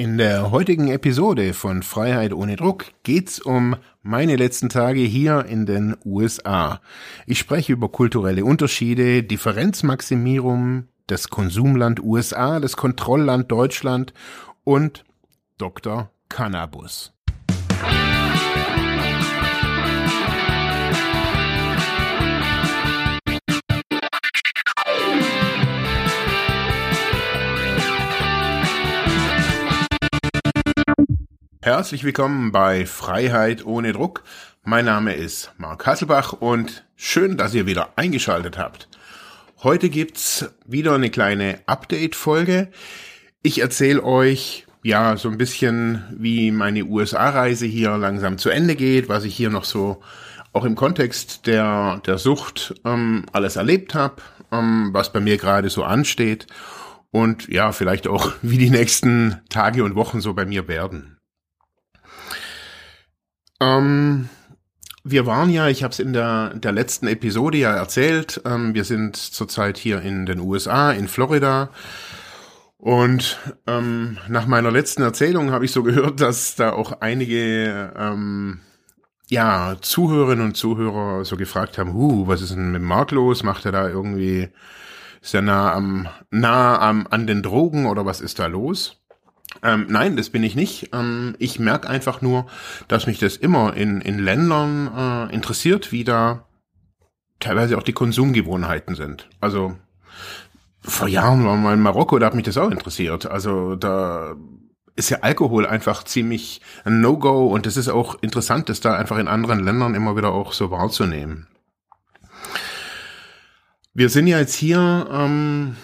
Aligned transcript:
In 0.00 0.16
der 0.16 0.52
heutigen 0.52 0.86
Episode 0.92 1.52
von 1.54 1.82
Freiheit 1.82 2.32
ohne 2.32 2.54
Druck 2.54 2.84
geht's 3.02 3.40
um 3.40 3.74
meine 4.00 4.36
letzten 4.36 4.68
Tage 4.68 5.00
hier 5.00 5.46
in 5.46 5.66
den 5.66 5.96
USA. 6.04 6.80
Ich 7.26 7.40
spreche 7.40 7.72
über 7.72 7.88
kulturelle 7.88 8.44
Unterschiede, 8.44 9.24
Differenzmaximierung, 9.24 10.84
das 11.08 11.30
Konsumland 11.30 12.00
USA, 12.00 12.60
das 12.60 12.76
Kontrollland 12.76 13.50
Deutschland 13.50 14.14
und 14.62 15.04
Dr. 15.58 16.12
Cannabis. 16.28 17.12
Herzlich 31.68 32.02
willkommen 32.02 32.50
bei 32.50 32.86
Freiheit 32.86 33.66
ohne 33.66 33.92
Druck. 33.92 34.24
Mein 34.64 34.86
Name 34.86 35.12
ist 35.12 35.52
Mark 35.58 35.84
Hasselbach 35.86 36.32
und 36.32 36.86
schön, 36.96 37.36
dass 37.36 37.52
ihr 37.52 37.66
wieder 37.66 37.90
eingeschaltet 37.96 38.56
habt. 38.56 38.88
Heute 39.62 39.90
gibt's 39.90 40.50
wieder 40.64 40.94
eine 40.94 41.10
kleine 41.10 41.60
Update-Folge. 41.66 42.70
Ich 43.42 43.60
erzähle 43.60 44.02
euch 44.02 44.66
ja 44.82 45.18
so 45.18 45.28
ein 45.28 45.36
bisschen, 45.36 46.04
wie 46.16 46.52
meine 46.52 46.84
USA-Reise 46.84 47.66
hier 47.66 47.98
langsam 47.98 48.38
zu 48.38 48.48
Ende 48.48 48.74
geht, 48.74 49.10
was 49.10 49.24
ich 49.24 49.36
hier 49.36 49.50
noch 49.50 49.64
so 49.64 50.00
auch 50.54 50.64
im 50.64 50.74
Kontext 50.74 51.46
der, 51.46 52.00
der 52.06 52.16
Sucht 52.16 52.76
ähm, 52.86 53.26
alles 53.32 53.56
erlebt 53.56 53.94
habe, 53.94 54.22
ähm, 54.50 54.88
was 54.94 55.12
bei 55.12 55.20
mir 55.20 55.36
gerade 55.36 55.68
so 55.68 55.84
ansteht 55.84 56.46
und 57.10 57.46
ja, 57.48 57.72
vielleicht 57.72 58.08
auch, 58.08 58.32
wie 58.40 58.56
die 58.56 58.70
nächsten 58.70 59.42
Tage 59.50 59.84
und 59.84 59.96
Wochen 59.96 60.22
so 60.22 60.32
bei 60.32 60.46
mir 60.46 60.66
werden. 60.66 61.17
Ähm, 63.60 64.28
wir 65.04 65.26
waren 65.26 65.50
ja, 65.50 65.68
ich 65.68 65.82
habe 65.82 65.92
es 65.92 65.98
in 65.98 66.12
der, 66.12 66.54
der 66.54 66.72
letzten 66.72 67.06
Episode 67.06 67.58
ja 67.58 67.74
erzählt, 67.74 68.42
ähm, 68.44 68.74
wir 68.74 68.84
sind 68.84 69.16
zurzeit 69.16 69.78
hier 69.78 70.02
in 70.02 70.26
den 70.26 70.40
USA, 70.40 70.92
in 70.92 71.08
Florida. 71.08 71.70
Und 72.76 73.38
ähm, 73.66 74.18
nach 74.28 74.46
meiner 74.46 74.70
letzten 74.70 75.02
Erzählung 75.02 75.50
habe 75.50 75.64
ich 75.64 75.72
so 75.72 75.82
gehört, 75.84 76.20
dass 76.20 76.54
da 76.56 76.72
auch 76.72 77.00
einige 77.00 77.92
ähm, 77.96 78.60
ja, 79.28 79.76
Zuhörerinnen 79.80 80.46
und 80.46 80.56
Zuhörer 80.56 81.24
so 81.24 81.36
gefragt 81.36 81.78
haben, 81.78 81.92
huh, 81.92 82.26
was 82.26 82.40
ist 82.40 82.54
denn 82.54 82.72
mit 82.72 82.82
Mark 82.82 83.10
los? 83.10 83.42
Macht 83.42 83.66
er 83.66 83.72
da 83.72 83.88
irgendwie, 83.88 84.48
ist 85.20 85.34
er 85.34 85.42
nah 85.42 85.72
am, 85.72 86.08
nah 86.30 86.78
am, 86.80 87.06
an 87.10 87.26
den 87.26 87.42
Drogen 87.42 87.86
oder 87.86 88.06
was 88.06 88.20
ist 88.20 88.38
da 88.38 88.46
los? 88.46 89.02
Ähm, 89.62 89.86
nein, 89.88 90.16
das 90.16 90.30
bin 90.30 90.42
ich 90.42 90.54
nicht. 90.54 90.90
Ähm, 90.92 91.34
ich 91.38 91.58
merke 91.58 91.88
einfach 91.88 92.20
nur, 92.20 92.46
dass 92.86 93.06
mich 93.06 93.18
das 93.18 93.36
immer 93.36 93.74
in, 93.74 94.00
in 94.00 94.18
Ländern 94.18 95.28
äh, 95.30 95.34
interessiert, 95.34 95.90
wie 95.90 96.04
da 96.04 96.44
teilweise 97.40 97.78
auch 97.78 97.82
die 97.82 97.92
Konsumgewohnheiten 97.92 98.94
sind. 98.94 99.28
Also 99.40 99.76
vor 100.80 101.08
Jahren 101.08 101.44
waren 101.44 101.62
wir 101.62 101.72
in 101.72 101.80
Marokko, 101.80 102.18
da 102.18 102.26
hat 102.26 102.34
mich 102.34 102.44
das 102.44 102.56
auch 102.56 102.70
interessiert. 102.70 103.26
Also 103.26 103.76
da 103.76 104.36
ist 104.96 105.10
ja 105.10 105.18
Alkohol 105.20 105.66
einfach 105.66 106.02
ziemlich 106.04 106.60
ein 106.84 107.00
No-Go 107.00 107.46
und 107.46 107.66
es 107.66 107.76
ist 107.76 107.88
auch 107.88 108.20
interessant, 108.20 108.68
das 108.68 108.80
da 108.80 108.94
einfach 108.94 109.18
in 109.18 109.28
anderen 109.28 109.60
Ländern 109.60 109.94
immer 109.94 110.16
wieder 110.16 110.32
auch 110.32 110.52
so 110.52 110.70
wahrzunehmen. 110.70 111.46
Wir 113.94 114.08
sind 114.08 114.26
ja 114.26 114.38
jetzt 114.38 114.54
hier 114.54 115.08
ähm, 115.10 115.76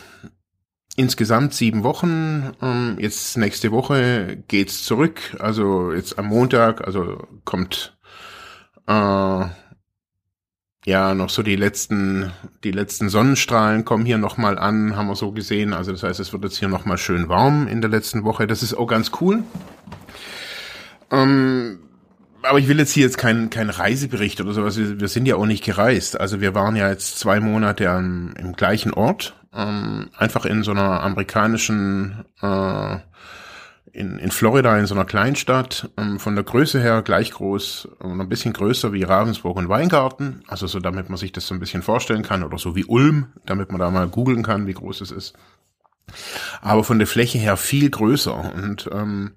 insgesamt 0.96 1.54
sieben 1.54 1.82
Wochen. 1.82 2.52
Ähm, 2.62 2.96
jetzt 2.98 3.36
nächste 3.36 3.72
Woche 3.72 4.42
geht's 4.48 4.84
zurück. 4.84 5.20
Also 5.38 5.92
jetzt 5.92 6.18
am 6.18 6.26
Montag, 6.26 6.86
also 6.86 7.26
kommt 7.44 7.96
äh, 8.86 9.44
ja 10.86 11.14
noch 11.14 11.30
so 11.30 11.42
die 11.42 11.56
letzten, 11.56 12.32
die 12.62 12.70
letzten 12.70 13.08
Sonnenstrahlen 13.08 13.84
kommen 13.84 14.04
hier 14.04 14.18
nochmal 14.18 14.58
an, 14.58 14.96
haben 14.96 15.08
wir 15.08 15.16
so 15.16 15.32
gesehen. 15.32 15.72
Also 15.72 15.92
das 15.92 16.02
heißt, 16.02 16.20
es 16.20 16.32
wird 16.32 16.44
jetzt 16.44 16.58
hier 16.58 16.68
nochmal 16.68 16.98
schön 16.98 17.28
warm 17.28 17.68
in 17.68 17.80
der 17.80 17.90
letzten 17.90 18.24
Woche. 18.24 18.46
Das 18.46 18.62
ist 18.62 18.74
auch 18.74 18.86
ganz 18.86 19.10
cool. 19.20 19.42
Ähm, 21.10 21.78
aber 22.42 22.58
ich 22.58 22.68
will 22.68 22.78
jetzt 22.78 22.92
hier 22.92 23.04
jetzt 23.04 23.18
keinen 23.18 23.48
kein 23.50 23.70
Reisebericht 23.70 24.40
oder 24.40 24.52
sowas. 24.52 24.76
Wir, 24.76 25.08
sind 25.08 25.26
ja 25.26 25.36
auch 25.36 25.46
nicht 25.46 25.64
gereist. 25.64 26.20
Also 26.20 26.40
wir 26.40 26.54
waren 26.54 26.76
ja 26.76 26.90
jetzt 26.90 27.18
zwei 27.18 27.40
Monate 27.40 27.90
am, 27.90 28.34
im 28.38 28.54
gleichen 28.54 28.92
Ort 28.92 29.34
ähm, 29.54 30.10
einfach 30.16 30.44
in 30.44 30.62
so 30.62 30.72
einer 30.72 31.02
amerikanischen, 31.02 32.24
äh, 32.42 32.96
in, 33.92 34.18
in 34.18 34.30
Florida, 34.30 34.76
in 34.78 34.86
so 34.86 34.94
einer 34.94 35.04
Kleinstadt, 35.04 35.90
ähm, 35.96 36.18
von 36.18 36.34
der 36.34 36.44
Größe 36.44 36.80
her 36.80 37.02
gleich 37.02 37.30
groß 37.30 37.88
und 38.00 38.20
ein 38.20 38.28
bisschen 38.28 38.52
größer 38.52 38.92
wie 38.92 39.04
Ravensburg 39.04 39.56
und 39.56 39.68
Weingarten, 39.68 40.42
also 40.48 40.66
so 40.66 40.80
damit 40.80 41.08
man 41.08 41.18
sich 41.18 41.32
das 41.32 41.46
so 41.46 41.54
ein 41.54 41.60
bisschen 41.60 41.82
vorstellen 41.82 42.22
kann, 42.22 42.42
oder 42.42 42.58
so 42.58 42.74
wie 42.74 42.84
Ulm, 42.84 43.28
damit 43.46 43.70
man 43.70 43.80
da 43.80 43.90
mal 43.90 44.08
googeln 44.08 44.42
kann, 44.42 44.66
wie 44.66 44.74
groß 44.74 45.00
es 45.00 45.10
ist. 45.10 45.34
Aber 46.60 46.84
von 46.84 46.98
der 46.98 47.06
Fläche 47.06 47.38
her 47.38 47.56
viel 47.56 47.88
größer 47.90 48.52
und 48.54 48.90
ähm, 48.92 49.32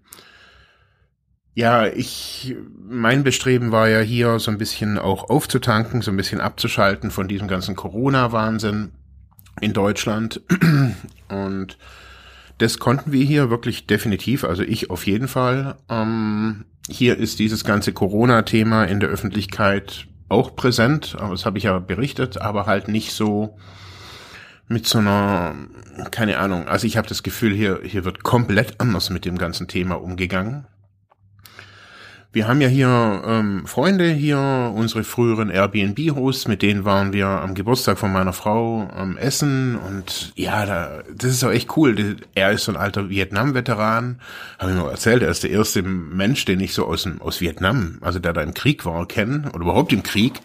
ja, 1.54 1.88
ich, 1.88 2.56
mein 2.88 3.24
Bestreben 3.24 3.72
war 3.72 3.90
ja 3.90 4.00
hier 4.00 4.38
so 4.38 4.52
ein 4.52 4.60
bisschen 4.60 5.00
auch 5.00 5.32
aufzutanken, 5.32 6.04
so 6.04 6.12
ein 6.12 6.18
bisschen 6.18 6.40
abzuschalten 6.40 7.10
von 7.10 7.28
diesem 7.28 7.48
ganzen 7.48 7.76
Corona-Wahnsinn 7.76 8.92
in 9.62 9.74
Deutschland. 9.74 10.42
Und 11.30 11.78
das 12.58 12.80
konnten 12.80 13.12
wir 13.12 13.24
hier 13.24 13.50
wirklich 13.50 13.88
definitiv, 13.88 14.44
also 14.44 14.64
ich 14.64 14.90
auf 14.90 15.06
jeden 15.06 15.28
Fall. 15.28 15.76
Ähm, 15.90 16.66
hier 16.90 17.18
ist 17.18 17.40
dieses 17.40 17.64
ganze 17.64 17.94
Corona-Thema 17.94 18.86
in 18.86 19.00
der 19.00 19.10
Öffentlichkeit 19.10 20.08
auch 20.30 20.56
präsent, 20.56 21.16
aber 21.20 21.32
das 21.32 21.46
habe 21.46 21.58
ich 21.58 21.66
ja 21.66 21.80
berichtet, 21.80 22.42
aber 22.42 22.66
halt 22.66 22.88
nicht 22.88 23.14
so 23.14 23.58
mit 24.68 24.86
so 24.86 25.00
einer, 25.00 25.56
keine 26.12 26.40
Ahnung, 26.40 26.68
also 26.68 26.88
ich 26.88 26.98
habe 26.98 27.08
das 27.08 27.24
Gefühl, 27.24 27.54
hier, 27.54 27.80
hier 27.84 28.04
wird 28.04 28.24
komplett 28.24 28.82
anders 28.82 29.10
mit 29.10 29.24
dem 29.24 29.38
ganzen 29.38 29.68
Thema 29.68 29.96
umgegangen. 29.96 30.66
Wir 32.38 32.48
haben 32.48 32.62
ja 32.62 32.68
hier 32.68 33.24
ähm, 33.26 33.66
Freunde 33.66 34.12
hier, 34.12 34.38
unsere 34.76 35.04
früheren 35.04 35.50
Airbnb-Hosts, 35.50 36.48
mit 36.48 36.62
denen 36.62 36.86
waren 36.86 37.12
wir 37.12 37.26
am 37.26 37.56
Geburtstag 37.56 37.98
von 37.98 38.14
meiner 38.14 38.32
Frau 38.32 38.88
am 38.96 39.18
Essen 39.18 39.76
und 39.76 40.34
ja, 40.36 40.68
da, 40.68 41.02
das 41.16 41.32
ist 41.32 41.44
auch 41.44 41.50
echt 41.50 41.76
cool. 41.76 42.18
Er 42.36 42.52
ist 42.52 42.66
so 42.66 42.72
ein 42.72 42.78
alter 42.78 43.10
Vietnam-Veteran, 43.10 44.22
habe 44.60 44.72
ich 44.72 44.78
mir 44.78 44.88
erzählt, 44.88 45.24
er 45.24 45.32
ist 45.32 45.42
der 45.42 45.50
erste 45.50 45.82
Mensch, 45.82 46.46
den 46.46 46.60
ich 46.60 46.76
so 46.76 46.86
aus, 46.86 47.10
aus 47.22 47.42
Vietnam, 47.42 47.98
also 48.02 48.20
der 48.20 48.34
da 48.34 48.44
im 48.44 48.54
Krieg 48.54 48.86
war, 48.86 49.08
kenne 49.08 49.50
oder 49.56 49.64
überhaupt 49.64 49.92
im 49.92 50.04
Krieg. 50.04 50.40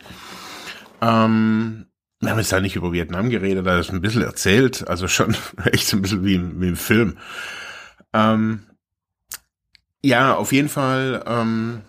Ähm, 1.03 1.85
wir 2.21 2.31
haben 2.31 2.39
jetzt 2.39 2.53
da 2.53 2.61
nicht 2.63 2.77
über 2.77 2.95
Vietnam 2.95 3.29
geredet, 3.29 3.67
da 3.67 3.79
ist 3.79 3.93
ein 3.93 4.01
bisschen 4.01 4.23
erzählt, 4.23 4.89
also 4.89 5.09
schon 5.09 5.37
echt 5.71 5.89
so 5.89 5.99
ein 5.99 6.01
bisschen 6.01 6.25
wie, 6.25 6.41
wie 6.59 6.69
im 6.69 6.77
Film. 6.77 7.19
Ähm, 8.15 8.63
ja, 10.03 10.35
auf 10.35 10.53
jeden 10.53 10.69
Fall 10.69 11.23
ähm, 11.27 11.83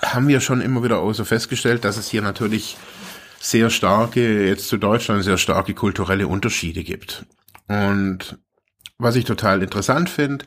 haben 0.00 0.28
wir 0.28 0.40
schon 0.40 0.60
immer 0.60 0.82
wieder 0.82 0.98
auch 0.98 1.12
so 1.12 1.24
festgestellt, 1.24 1.84
dass 1.84 1.96
es 1.96 2.08
hier 2.08 2.22
natürlich 2.22 2.76
sehr 3.40 3.70
starke, 3.70 4.46
jetzt 4.46 4.68
zu 4.68 4.76
Deutschland, 4.76 5.24
sehr 5.24 5.38
starke 5.38 5.74
kulturelle 5.74 6.28
Unterschiede 6.28 6.84
gibt. 6.84 7.24
Und 7.66 8.38
was 8.98 9.16
ich 9.16 9.24
total 9.24 9.62
interessant 9.62 10.10
finde, 10.10 10.44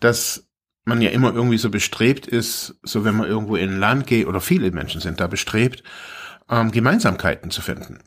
dass 0.00 0.46
man 0.84 1.02
ja 1.02 1.10
immer 1.10 1.34
irgendwie 1.34 1.58
so 1.58 1.70
bestrebt 1.70 2.26
ist, 2.26 2.76
so 2.82 3.04
wenn 3.04 3.16
man 3.16 3.28
irgendwo 3.28 3.56
in 3.56 3.70
ein 3.70 3.80
Land 3.80 4.06
geht, 4.06 4.26
oder 4.26 4.40
viele 4.40 4.70
Menschen 4.70 5.00
sind 5.00 5.20
da 5.20 5.26
bestrebt, 5.26 5.82
ähm, 6.48 6.70
Gemeinsamkeiten 6.70 7.50
zu 7.50 7.60
finden. 7.60 7.98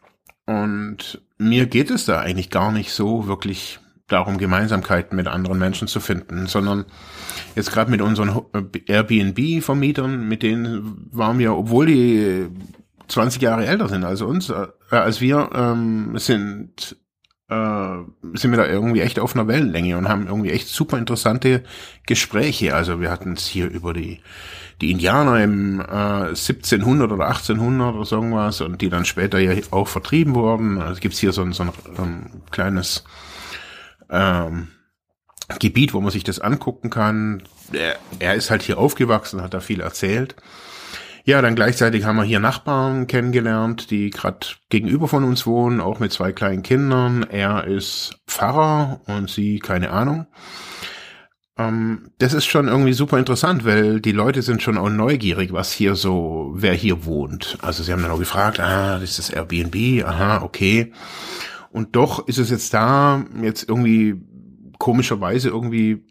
Und 0.46 1.22
mir 1.38 1.66
geht 1.68 1.92
es 1.92 2.06
da 2.06 2.22
eigentlich 2.22 2.50
gar 2.50 2.72
nicht 2.72 2.92
so 2.92 3.28
wirklich 3.28 3.80
darum, 4.10 4.38
Gemeinsamkeiten 4.38 5.16
mit 5.16 5.28
anderen 5.28 5.60
Menschen 5.60 5.88
zu 5.88 6.00
finden, 6.00 6.48
sondern 6.48 6.86
jetzt 7.56 7.72
gerade 7.72 7.92
mit 7.92 8.02
unseren 8.02 8.42
äh, 8.54 8.80
Airbnb-Vermietern, 8.88 10.28
mit 10.28 10.44
denen 10.44 11.08
waren 11.12 11.40
wir, 11.40 11.56
obwohl 11.56 11.86
die 11.86 12.48
20 13.08 13.42
Jahre 13.42 13.66
älter 13.66 13.90
sind 13.90 14.04
als 14.04 14.22
uns, 14.22 14.50
äh, 14.50 14.68
als 14.90 15.22
wir, 15.22 15.50
ähm, 15.54 16.18
sind 16.18 16.98
äh, 17.50 17.98
sind 18.34 18.52
wir 18.52 18.58
da 18.58 18.68
irgendwie 18.68 19.02
echt 19.02 19.20
auf 19.20 19.36
einer 19.36 19.48
Wellenlänge 19.48 19.98
und 19.98 20.08
haben 20.08 20.28
irgendwie 20.28 20.52
echt 20.52 20.68
super 20.68 20.98
interessante 20.98 21.64
Gespräche. 22.06 22.76
Also 22.76 23.02
wir 23.02 23.10
hatten 23.10 23.34
es 23.34 23.48
hier 23.48 23.68
über 23.70 23.94
die 23.94 24.20
die 24.82 24.92
Indianer 24.92 25.44
im 25.44 25.82
äh, 25.82 26.30
1700 26.30 27.12
oder 27.12 27.28
1800 27.28 27.96
oder 27.96 28.06
so 28.06 28.16
irgendwas 28.16 28.62
und 28.62 28.82
die 28.82 28.90
dann 28.90 29.06
später 29.06 29.40
ja 29.40 29.54
auch 29.72 29.88
vertrieben 29.88 30.36
wurden. 30.36 30.82
Also 30.82 31.02
gibt's 31.02 31.20
hier 31.20 31.34
so 31.34 31.42
ein, 31.42 31.52
so 31.52 31.64
ein, 31.64 31.72
ein 31.98 32.42
kleines 32.52 33.04
ähm, 34.10 34.70
Gebiet, 35.60 35.94
wo 35.94 36.02
man 36.02 36.12
sich 36.12 36.24
das 36.24 36.40
angucken 36.40 36.90
kann. 36.90 37.44
Er, 38.20 38.36
ist 38.36 38.52
halt 38.52 38.62
hier 38.64 38.78
aufgewachsen, 38.78 39.42
hat 39.42 39.54
da 39.54 39.60
viel 39.60 39.82
erzählt. 39.82 40.36
Ja, 41.26 41.42
dann 41.42 41.56
gleichzeitig 41.56 42.06
haben 42.06 42.16
wir 42.16 42.24
hier 42.24 42.40
Nachbarn 42.40 43.06
kennengelernt, 43.08 43.92
die 43.92 44.10
gerade 44.10 44.48
gegenüber 44.70 45.08
von 45.08 45.24
uns 45.24 45.46
wohnen, 45.46 45.82
auch 45.82 46.00
mit 46.00 46.12
zwei 46.12 46.32
kleinen 46.32 46.64
Kindern. 46.64 47.24
Er 47.24 47.66
ist 47.66 48.20
Pfarrer 48.28 49.02
und 49.06 49.30
sie 49.30 49.60
keine 49.60 49.92
Ahnung. 49.92 50.28
ähm, 51.58 52.12
das 52.20 52.34
ist 52.34 52.46
schon 52.46 52.68
irgendwie 52.68 52.94
super 52.94 53.18
interessant, 53.20 53.66
weil 53.66 54.00
die 54.02 54.12
Leute 54.12 54.42
sind 54.42 54.62
schon 54.64 54.78
auch 54.78 54.90
neugierig, 54.90 55.52
was 55.54 55.72
hier 55.72 55.96
so, 55.96 56.52
wer 56.56 56.74
hier 56.74 57.06
wohnt. 57.06 57.58
Also 57.62 57.84
sie 57.84 57.92
haben 57.92 58.02
dann 58.02 58.12
auch 58.12 58.20
gefragt, 58.20 58.60
ah, 58.60 58.98
das 59.00 59.12
ist 59.12 59.20
das 59.20 59.30
Airbnb, 59.30 60.06
aha, 60.06 60.42
okay. 60.42 60.94
Und 61.72 61.96
doch 61.96 62.28
ist 62.28 62.38
es 62.38 62.50
jetzt 62.50 62.74
da, 62.74 63.26
jetzt 63.42 63.68
irgendwie 63.68 64.16
komischerweise 64.80 65.50
irgendwie 65.50 66.04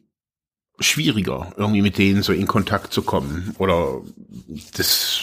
schwieriger, 0.80 1.52
irgendwie 1.56 1.82
mit 1.82 1.98
denen 1.98 2.22
so 2.22 2.32
in 2.32 2.46
Kontakt 2.46 2.92
zu 2.92 3.02
kommen. 3.02 3.54
Oder 3.58 4.00
das, 4.76 5.22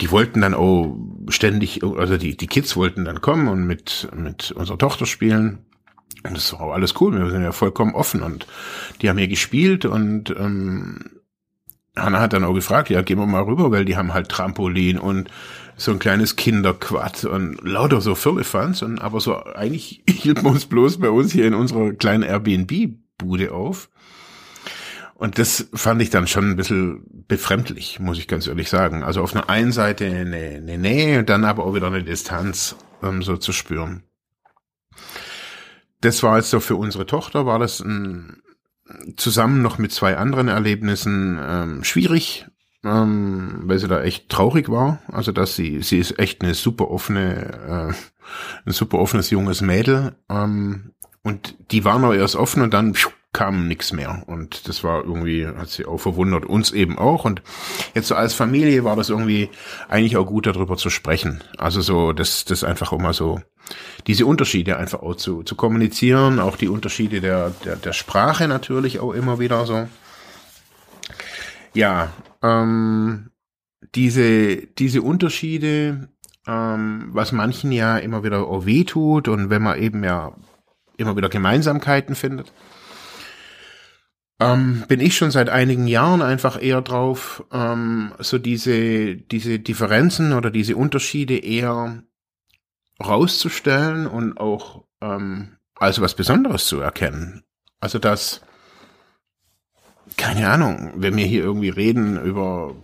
die 0.00 0.10
wollten 0.10 0.40
dann 0.40 0.54
auch 0.54 0.96
ständig, 1.28 1.82
also 1.82 2.16
die, 2.16 2.36
die 2.36 2.46
Kids 2.46 2.76
wollten 2.76 3.04
dann 3.04 3.20
kommen 3.20 3.48
und 3.48 3.66
mit, 3.66 4.08
mit 4.16 4.52
unserer 4.52 4.78
Tochter 4.78 5.06
spielen. 5.06 5.58
Und 6.24 6.36
das 6.36 6.52
war 6.52 6.62
auch 6.62 6.72
alles 6.72 6.94
cool. 7.00 7.18
Wir 7.18 7.30
sind 7.30 7.42
ja 7.42 7.52
vollkommen 7.52 7.94
offen 7.94 8.22
und 8.22 8.46
die 9.02 9.10
haben 9.10 9.18
hier 9.18 9.28
gespielt 9.28 9.84
und 9.84 10.30
ähm, 10.30 11.16
Hanna 11.94 12.20
hat 12.20 12.32
dann 12.32 12.44
auch 12.44 12.54
gefragt, 12.54 12.90
ja, 12.90 13.02
gehen 13.02 13.18
wir 13.18 13.26
mal 13.26 13.42
rüber, 13.42 13.70
weil 13.70 13.84
die 13.84 13.96
haben 13.96 14.12
halt 14.12 14.28
Trampolin 14.28 14.98
und 14.98 15.30
so 15.76 15.92
ein 15.92 15.98
kleines 15.98 16.36
Kinderquad 16.36 17.24
und 17.24 17.60
lauter 17.62 18.00
so 18.00 18.14
Firlefanz 18.14 18.82
und 18.82 19.00
aber 19.00 19.20
so 19.20 19.44
eigentlich 19.44 20.02
hielten 20.08 20.44
wir 20.44 20.50
uns 20.50 20.66
bloß 20.66 20.98
bei 20.98 21.10
uns 21.10 21.32
hier 21.32 21.46
in 21.46 21.54
unserer 21.54 21.92
kleinen 21.92 22.22
Airbnb-Bude 22.22 23.52
auf. 23.52 23.90
Und 25.14 25.38
das 25.38 25.68
fand 25.72 26.02
ich 26.02 26.10
dann 26.10 26.26
schon 26.26 26.50
ein 26.50 26.56
bisschen 26.56 27.24
befremdlich, 27.26 28.00
muss 28.00 28.18
ich 28.18 28.28
ganz 28.28 28.46
ehrlich 28.46 28.68
sagen. 28.68 29.02
Also 29.02 29.22
auf 29.22 29.34
einer 29.34 29.48
einen 29.48 29.72
Seite 29.72 30.04
eine, 30.04 30.36
eine 30.36 30.76
Nähe 30.76 31.18
und 31.18 31.30
dann 31.30 31.44
aber 31.44 31.64
auch 31.64 31.74
wieder 31.74 31.86
eine 31.86 32.04
Distanz 32.04 32.76
ähm, 33.02 33.22
so 33.22 33.38
zu 33.38 33.52
spüren. 33.52 34.02
Das 36.02 36.22
war 36.22 36.36
jetzt 36.36 36.50
so 36.50 36.60
für 36.60 36.76
unsere 36.76 37.06
Tochter, 37.06 37.46
war 37.46 37.58
das 37.58 37.80
ein, 37.80 38.42
zusammen 39.16 39.62
noch 39.62 39.78
mit 39.78 39.92
zwei 39.92 40.18
anderen 40.18 40.48
Erlebnissen 40.48 41.38
ähm, 41.42 41.84
schwierig, 41.84 42.46
ähm, 42.86 43.62
weil 43.64 43.78
sie 43.78 43.88
da 43.88 44.02
echt 44.02 44.28
traurig 44.28 44.70
war. 44.70 45.00
Also 45.08 45.32
dass 45.32 45.56
sie, 45.56 45.82
sie 45.82 45.98
ist 45.98 46.18
echt 46.18 46.42
eine 46.42 46.54
super 46.54 46.90
offene, 46.90 47.94
äh, 47.94 48.68
ein 48.68 48.72
super 48.72 48.98
offenes 48.98 49.30
junges 49.30 49.60
Mädel. 49.60 50.14
Ähm, 50.28 50.92
und 51.22 51.56
die 51.72 51.84
waren 51.84 52.02
noch 52.02 52.14
erst 52.14 52.36
offen 52.36 52.62
und 52.62 52.72
dann 52.72 52.94
pfiuh, 52.94 53.10
kam 53.32 53.68
nichts 53.68 53.92
mehr. 53.92 54.22
Und 54.26 54.66
das 54.68 54.82
war 54.82 55.04
irgendwie, 55.04 55.46
hat 55.46 55.68
sie 55.68 55.84
auch 55.84 55.98
verwundert, 55.98 56.46
uns 56.46 56.70
eben 56.70 56.96
auch. 56.96 57.24
Und 57.24 57.42
jetzt 57.94 58.08
so 58.08 58.14
als 58.14 58.32
Familie 58.32 58.84
war 58.84 58.96
das 58.96 59.10
irgendwie 59.10 59.50
eigentlich 59.88 60.16
auch 60.16 60.24
gut, 60.24 60.46
darüber 60.46 60.76
zu 60.76 60.88
sprechen. 60.88 61.42
Also 61.58 61.82
so, 61.82 62.12
das, 62.12 62.46
das 62.46 62.64
einfach 62.64 62.92
immer 62.92 63.12
so, 63.12 63.40
diese 64.06 64.24
Unterschiede 64.24 64.78
einfach 64.78 65.02
auch 65.02 65.16
zu, 65.16 65.42
zu 65.42 65.54
kommunizieren, 65.54 66.38
auch 66.38 66.56
die 66.56 66.68
Unterschiede 66.68 67.20
der, 67.20 67.50
der, 67.64 67.76
der 67.76 67.92
Sprache 67.92 68.48
natürlich 68.48 69.00
auch 69.00 69.12
immer 69.12 69.38
wieder 69.38 69.66
so. 69.66 69.86
Ja, 71.74 72.12
ähm, 72.42 73.30
diese, 73.94 74.56
diese 74.56 75.02
Unterschiede, 75.02 76.08
ähm, 76.46 77.08
was 77.12 77.32
manchen 77.32 77.72
ja 77.72 77.98
immer 77.98 78.22
wieder 78.24 78.46
auch 78.46 78.66
wehtut 78.66 79.28
und 79.28 79.50
wenn 79.50 79.62
man 79.62 79.78
eben 79.80 80.04
ja 80.04 80.36
immer 80.96 81.16
wieder 81.16 81.28
Gemeinsamkeiten 81.28 82.14
findet, 82.14 82.52
ähm, 84.38 84.84
bin 84.88 85.00
ich 85.00 85.16
schon 85.16 85.30
seit 85.30 85.48
einigen 85.48 85.86
Jahren 85.86 86.20
einfach 86.22 86.60
eher 86.60 86.82
drauf, 86.82 87.44
ähm, 87.52 88.12
so 88.18 88.38
diese, 88.38 89.16
diese 89.16 89.58
Differenzen 89.58 90.32
oder 90.32 90.50
diese 90.50 90.76
Unterschiede 90.76 91.38
eher 91.38 92.02
rauszustellen 93.02 94.06
und 94.06 94.38
auch 94.38 94.84
ähm, 95.00 95.56
als 95.74 96.00
was 96.00 96.14
Besonderes 96.14 96.66
zu 96.66 96.80
erkennen. 96.80 97.44
Also 97.80 97.98
dass, 97.98 98.42
keine 100.16 100.48
Ahnung, 100.48 100.92
wenn 100.96 101.16
wir 101.16 101.26
hier 101.26 101.42
irgendwie 101.42 101.68
reden 101.68 102.20
über, 102.22 102.74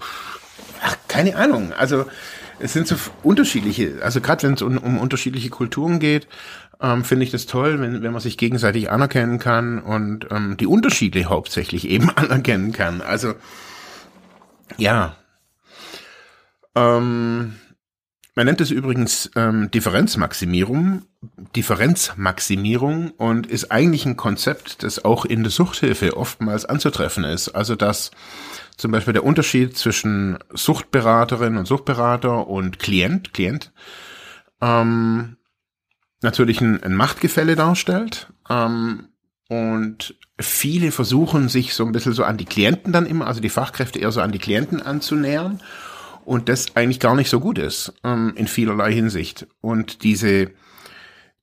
ach, 0.82 0.96
keine 1.08 1.37
Ahnung, 1.37 1.73
also 1.73 2.06
es 2.58 2.73
sind 2.73 2.87
so 2.87 2.96
unterschiedliche, 3.23 4.00
also 4.02 4.20
gerade 4.20 4.44
wenn 4.44 4.55
es 4.55 4.62
um, 4.62 4.79
um 4.79 4.99
unterschiedliche 4.99 5.50
Kulturen 5.50 5.99
geht, 5.99 6.29
ähm, 6.81 7.05
finde 7.05 7.25
ich 7.25 7.31
das 7.31 7.46
toll, 7.46 7.81
wenn, 7.81 8.02
wenn 8.02 8.12
man 8.12 8.20
sich 8.20 8.37
gegenseitig 8.37 8.90
anerkennen 8.90 9.38
kann 9.38 9.81
und 9.81 10.26
ähm, 10.31 10.56
die 10.56 10.67
Unterschiede 10.67 11.25
hauptsächlich 11.25 11.88
eben 11.88 12.11
anerkennen 12.17 12.73
kann. 12.73 13.00
Also 13.00 13.35
ja. 14.76 15.17
Ähm, 16.75 17.55
man 18.34 18.46
nennt 18.46 18.61
es 18.61 18.70
übrigens 18.70 19.31
ähm, 19.37 19.70
Differenzmaximierung, 19.70 21.02
Differenzmaximierung 21.55 23.11
und 23.11 23.46
ist 23.46 23.70
eigentlich 23.70 24.06
ein 24.06 24.17
Konzept, 24.17 24.82
das 24.82 25.05
auch 25.05 25.25
in 25.25 25.43
der 25.43 25.52
Suchthilfe 25.52 26.17
oftmals 26.17 26.64
anzutreffen 26.64 27.25
ist. 27.25 27.50
Also 27.50 27.76
dass 27.76 28.11
zum 28.79 28.90
Beispiel 28.90 29.12
der 29.12 29.25
Unterschied 29.25 29.76
zwischen 29.76 30.38
Suchtberaterin 30.52 31.58
und 31.58 31.67
Suchtberater 31.67 32.49
und 32.49 32.79
Klient, 32.79 33.34
Klient, 33.34 33.70
ähm, 34.62 35.37
natürlich 36.23 36.61
ein, 36.61 36.82
ein 36.82 36.94
Machtgefälle 36.94 37.55
darstellt. 37.55 38.28
Ähm, 38.49 39.08
und 39.49 40.14
viele 40.40 40.90
versuchen 40.90 41.50
sich 41.50 41.75
so 41.75 41.85
ein 41.85 41.93
bisschen 41.93 42.14
so 42.14 42.25
an 42.25 42.38
die 42.38 42.46
Klienten 42.46 42.93
dann 42.93 43.05
immer, 43.05 43.26
also 43.26 43.43
die 43.43 43.50
Fachkräfte 43.50 43.99
eher 43.99 44.12
so 44.12 44.23
an 44.23 44.32
die 44.32 44.38
Klienten 44.38 44.81
anzunähern. 44.81 45.61
Und 46.25 46.49
das 46.49 46.77
eigentlich 46.77 47.01
gar 47.01 47.15
nicht 47.15 47.31
so 47.31 47.41
gut 47.41 47.59
ist, 47.59 47.93
ähm, 48.05 48.33
in 48.37 48.47
vielerlei 48.47 48.93
Hinsicht. 48.93 49.47
Und 49.61 50.05
diese, 50.05 50.51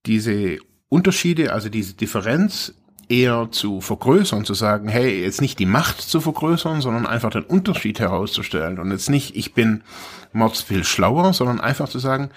diese 0.06 0.60
Unterschiede, 0.88 1.54
also 1.54 1.70
diese 1.70 1.94
Differenz 1.94 2.74
eher 3.10 3.50
zu 3.52 3.82
vergrößern, 3.82 4.46
zu 4.46 4.54
sagen, 4.54 4.88
hey, 4.88 5.22
jetzt 5.22 5.42
nicht 5.42 5.60
die 5.60 5.66
Macht 5.66 6.00
zu 6.02 6.22
vergrößern, 6.22 6.82
sondern 6.82 7.08
einfach 7.08 7.32
den 7.32 7.44
Unterschied 7.44 8.00
herauszustellen. 8.00 8.80
Und 8.80 8.92
jetzt 8.92 9.10
nicht, 9.10 9.36
ich 9.36 9.54
bin 9.54 9.84
mordsviel 10.32 10.84
schlauer, 10.84 11.34
sondern 11.34 11.60
einfach 11.60 11.90
zu 11.90 12.00
sagen, 12.00 12.30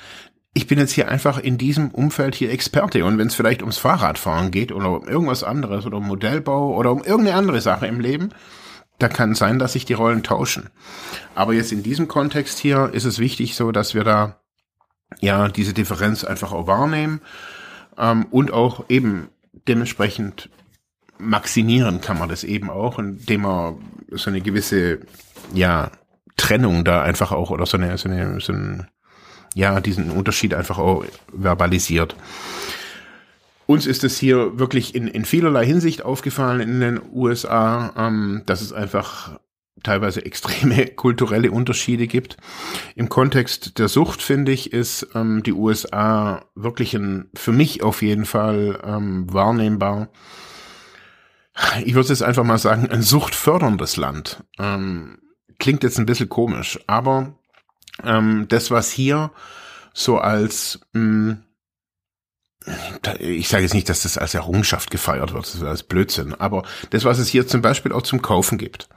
ich 0.55 0.67
bin 0.67 0.79
jetzt 0.79 0.93
hier 0.93 1.09
einfach 1.09 1.39
in 1.39 1.57
diesem 1.57 1.91
Umfeld 1.91 2.35
hier 2.35 2.51
Experte 2.51 3.05
und 3.05 3.17
wenn 3.17 3.29
es 3.29 3.35
vielleicht 3.35 3.63
ums 3.63 3.79
Fahrradfahren 3.79 4.51
geht 4.51 4.71
oder 4.71 4.91
um 4.91 5.09
irgendwas 5.09 5.45
anderes 5.45 5.87
oder 5.87 5.97
um 5.99 6.07
Modellbau 6.07 6.75
oder 6.75 6.93
um 6.93 7.03
irgendeine 7.03 7.39
andere 7.39 7.61
Sache 7.63 7.87
im 7.87 8.01
Leben, 8.01 8.31
da 8.99 9.09
kann 9.09 9.35
sein, 9.35 9.59
dass 9.59 9.73
sich 9.73 9.85
die 9.85 9.95
Rollen 9.95 10.23
tauschen. 10.23 10.71
Aber 11.35 11.55
jetzt 11.55 11.73
in 11.73 11.83
diesem 11.83 12.09
Kontext 12.09 12.59
hier 12.59 12.91
ist 12.93 13.05
es 13.05 13.19
wichtig 13.19 13.57
so, 13.57 13.73
dass 13.73 13.95
wir 13.95 14.05
da 14.05 14.41
ja 15.21 15.49
diese 15.49 15.73
Differenz 15.73 16.25
einfach 16.25 16.53
auch 16.53 16.67
wahrnehmen 16.67 17.21
ähm, 17.99 18.27
und 18.31 18.53
auch 18.53 18.85
eben 18.89 19.29
dementsprechend 19.69 20.49
maximieren 21.19 22.01
kann 22.01 22.19
man 22.19 22.29
das 22.29 22.45
eben 22.45 22.71
auch, 22.71 22.99
indem 22.99 23.43
man 23.43 23.77
so 24.11 24.31
eine 24.31 24.41
gewisse 24.41 25.01
ja 25.53 25.91
Trennung 26.37 26.85
da 26.85 27.03
einfach 27.03 27.33
auch 27.33 27.51
oder 27.51 27.67
so 27.67 27.77
eine 27.77 27.97
so 27.99 28.09
eine 28.09 28.41
so 28.41 28.53
ein 28.53 28.89
ja, 29.55 29.81
diesen 29.81 30.11
Unterschied 30.11 30.55
einfach 30.55 30.79
auch 30.79 31.05
verbalisiert. 31.33 32.17
Uns 33.73 33.87
ist 33.87 34.05
es 34.05 34.19
hier 34.19 34.59
wirklich 34.59 34.95
in, 34.95 35.09
in 35.09 35.25
vielerlei 35.25 35.65
Hinsicht 35.65 36.05
aufgefallen 36.05 36.61
in 36.61 36.81
den 36.81 37.01
USA, 37.11 37.95
ähm, 37.97 38.43
dass 38.45 38.61
es 38.61 38.71
einfach 38.71 39.41
teilweise 39.83 40.27
extreme 40.27 40.87
kulturelle 40.95 41.51
Unterschiede 41.51 42.07
gibt. 42.07 42.37
Im 42.97 43.09
Kontext 43.09 43.79
der 43.79 43.89
Sucht, 43.89 44.21
finde 44.21 44.53
ich, 44.53 44.75
ist 44.75 45.09
ähm, 45.15 45.43
die 45.43 45.55
USA 45.55 46.45
wirklich 46.55 46.93
ein, 46.93 47.31
für 47.35 47.53
mich 47.53 47.83
auf 47.83 48.03
jeden 48.03 48.27
Fall 48.27 48.79
ähm, 48.85 49.33
wahrnehmbar. 49.33 50.11
Ich 51.83 51.95
würde 51.95 52.11
jetzt 52.11 52.23
einfach 52.23 52.45
mal 52.45 52.59
sagen, 52.59 52.91
ein 52.91 53.01
suchtförderndes 53.01 53.97
Land. 53.97 54.45
Ähm, 54.59 55.17
klingt 55.59 55.83
jetzt 55.83 55.99
ein 55.99 56.05
bisschen 56.05 56.29
komisch, 56.29 56.79
aber 56.87 57.39
ähm, 58.05 58.45
das, 58.51 58.71
was 58.71 58.91
hier 58.91 59.31
so 59.95 60.19
als, 60.19 60.79
mh, 60.93 61.01
hm, 61.01 61.43
ich 63.19 63.49
sage 63.49 63.63
jetzt 63.63 63.75
nicht, 63.75 63.89
dass 63.89 64.03
das 64.03 64.19
als 64.19 64.35
Errungenschaft 64.35 64.91
gefeiert 64.91 65.33
wird, 65.33 65.45
das 65.45 65.55
ist 65.55 65.63
als 65.63 65.83
Blödsinn, 65.83 66.35
aber 66.35 66.65
das, 66.91 67.05
was 67.05 67.19
es 67.19 67.29
hier 67.29 67.47
zum 67.47 67.63
Beispiel 67.63 67.93
auch 67.93 68.03
zum 68.03 68.23
Kaufen 68.23 68.59
gibt, 68.59 68.89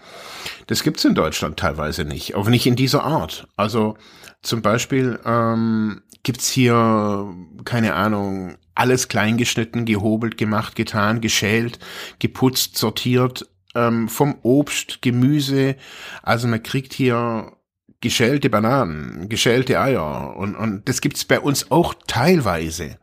das 0.67 0.83
gibt's 0.83 1.05
in 1.05 1.15
Deutschland 1.15 1.57
teilweise 1.57 2.05
nicht, 2.05 2.35
auch 2.35 2.47
nicht 2.47 2.65
in 2.67 2.75
dieser 2.75 3.03
Art. 3.03 3.47
Also 3.55 3.97
zum 4.41 4.61
Beispiel 4.61 5.19
ähm, 5.25 6.01
gibt's 6.23 6.49
hier, 6.49 7.33
keine 7.65 7.93
Ahnung, 7.93 8.57
alles 8.75 9.07
kleingeschnitten, 9.07 9.85
gehobelt, 9.85 10.37
gemacht, 10.37 10.75
getan, 10.75 11.21
geschält, 11.21 11.79
geputzt, 12.19 12.77
sortiert, 12.77 13.47
ähm, 13.73 14.09
vom 14.09 14.35
Obst, 14.41 15.01
Gemüse. 15.01 15.75
Also 16.23 16.47
man 16.47 16.61
kriegt 16.61 16.93
hier 16.93 17.53
geschälte 18.01 18.49
Bananen, 18.49 19.29
geschälte 19.29 19.79
Eier 19.79 20.35
und, 20.35 20.55
und 20.55 20.87
das 20.87 21.01
gibt's 21.01 21.25
bei 21.25 21.39
uns 21.39 21.71
auch 21.71 21.95
teilweise. 22.07 22.97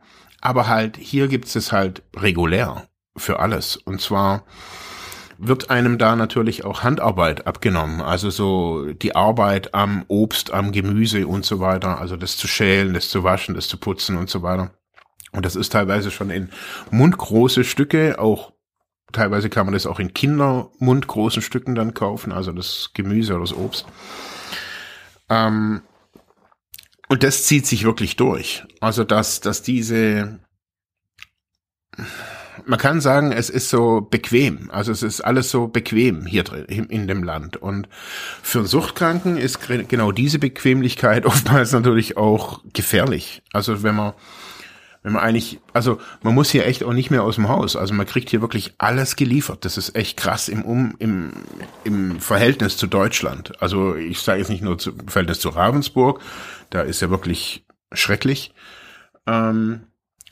Aber 0.45 0.67
halt, 0.67 0.97
hier 0.97 1.29
gibt's 1.29 1.55
es 1.55 1.71
halt 1.71 2.03
regulär 2.17 2.85
für 3.15 3.39
alles. 3.39 3.77
Und 3.77 4.01
zwar 4.01 4.43
wird 5.37 5.69
einem 5.69 5.97
da 5.97 6.17
natürlich 6.17 6.65
auch 6.65 6.83
Handarbeit 6.83 7.47
abgenommen. 7.47 8.01
Also 8.01 8.29
so 8.29 8.91
die 8.91 9.15
Arbeit 9.15 9.73
am 9.73 10.03
Obst, 10.09 10.51
am 10.51 10.73
Gemüse 10.73 11.27
und 11.27 11.45
so 11.45 11.61
weiter. 11.61 11.97
Also 11.97 12.17
das 12.17 12.35
zu 12.35 12.49
schälen, 12.49 12.93
das 12.93 13.07
zu 13.07 13.23
waschen, 13.23 13.55
das 13.55 13.69
zu 13.69 13.77
putzen 13.77 14.17
und 14.17 14.29
so 14.29 14.41
weiter. 14.41 14.71
Und 15.31 15.45
das 15.45 15.55
ist 15.55 15.71
teilweise 15.71 16.11
schon 16.11 16.29
in 16.29 16.49
mundgroße 16.91 17.63
Stücke, 17.63 18.19
auch 18.19 18.51
teilweise 19.13 19.49
kann 19.49 19.65
man 19.65 19.73
das 19.73 19.85
auch 19.85 19.99
in 19.99 20.13
Kindermund 20.13 21.07
großen 21.07 21.41
Stücken 21.41 21.73
dann 21.73 21.93
kaufen, 21.93 22.33
also 22.33 22.51
das 22.51 22.91
Gemüse 22.93 23.33
oder 23.33 23.43
das 23.43 23.55
Obst. 23.55 23.85
Ähm, 25.29 25.83
und 27.13 27.21
das 27.21 27.43
zieht 27.43 27.67
sich 27.67 27.83
wirklich 27.83 28.15
durch. 28.15 28.63
Also 28.79 29.03
dass, 29.03 29.39
dass 29.39 29.61
diese 29.61 30.39
man 32.65 32.79
kann 32.79 33.01
sagen, 33.01 33.31
es 33.31 33.51
ist 33.51 33.69
so 33.69 34.01
bequem. 34.01 34.71
Also 34.71 34.91
es 34.91 35.03
ist 35.03 35.21
alles 35.21 35.51
so 35.51 35.67
bequem 35.67 36.25
hier 36.25 36.43
drin 36.43 36.87
in 36.87 37.07
dem 37.07 37.21
Land. 37.21 37.55
Und 37.55 37.87
für 38.41 38.57
einen 38.57 38.67
Suchtkranken 38.67 39.37
ist 39.37 39.59
genau 39.89 40.11
diese 40.11 40.39
Bequemlichkeit 40.39 41.25
oftmals 41.27 41.71
natürlich 41.71 42.17
auch 42.17 42.61
gefährlich. 42.73 43.43
Also 43.53 43.83
wenn 43.83 43.93
man 43.93 44.13
wenn 45.03 45.11
man 45.11 45.21
eigentlich, 45.21 45.59
also 45.73 45.99
man 46.21 46.33
muss 46.33 46.49
hier 46.49 46.65
echt 46.65 46.81
auch 46.81 46.93
nicht 46.93 47.11
mehr 47.11 47.23
aus 47.23 47.35
dem 47.35 47.49
Haus. 47.49 47.75
Also 47.75 47.93
man 47.93 48.05
kriegt 48.05 48.29
hier 48.29 48.39
wirklich 48.39 48.73
alles 48.77 49.17
geliefert. 49.17 49.65
Das 49.65 49.77
ist 49.77 49.95
echt 49.95 50.17
krass 50.17 50.47
im 50.47 50.63
um 50.63 50.95
im 50.97 51.33
im 51.83 52.21
Verhältnis 52.21 52.77
zu 52.77 52.87
Deutschland. 52.87 53.61
Also 53.61 53.95
ich 53.95 54.19
sage 54.19 54.39
jetzt 54.39 54.49
nicht 54.49 54.63
nur 54.63 54.77
zu, 54.77 54.91
im 54.91 55.09
Verhältnis 55.09 55.41
zu 55.41 55.49
Ravensburg, 55.49 56.21
da 56.73 56.81
ist 56.81 57.01
ja 57.01 57.09
wirklich 57.09 57.65
schrecklich. 57.91 58.53
Ähm, 59.27 59.81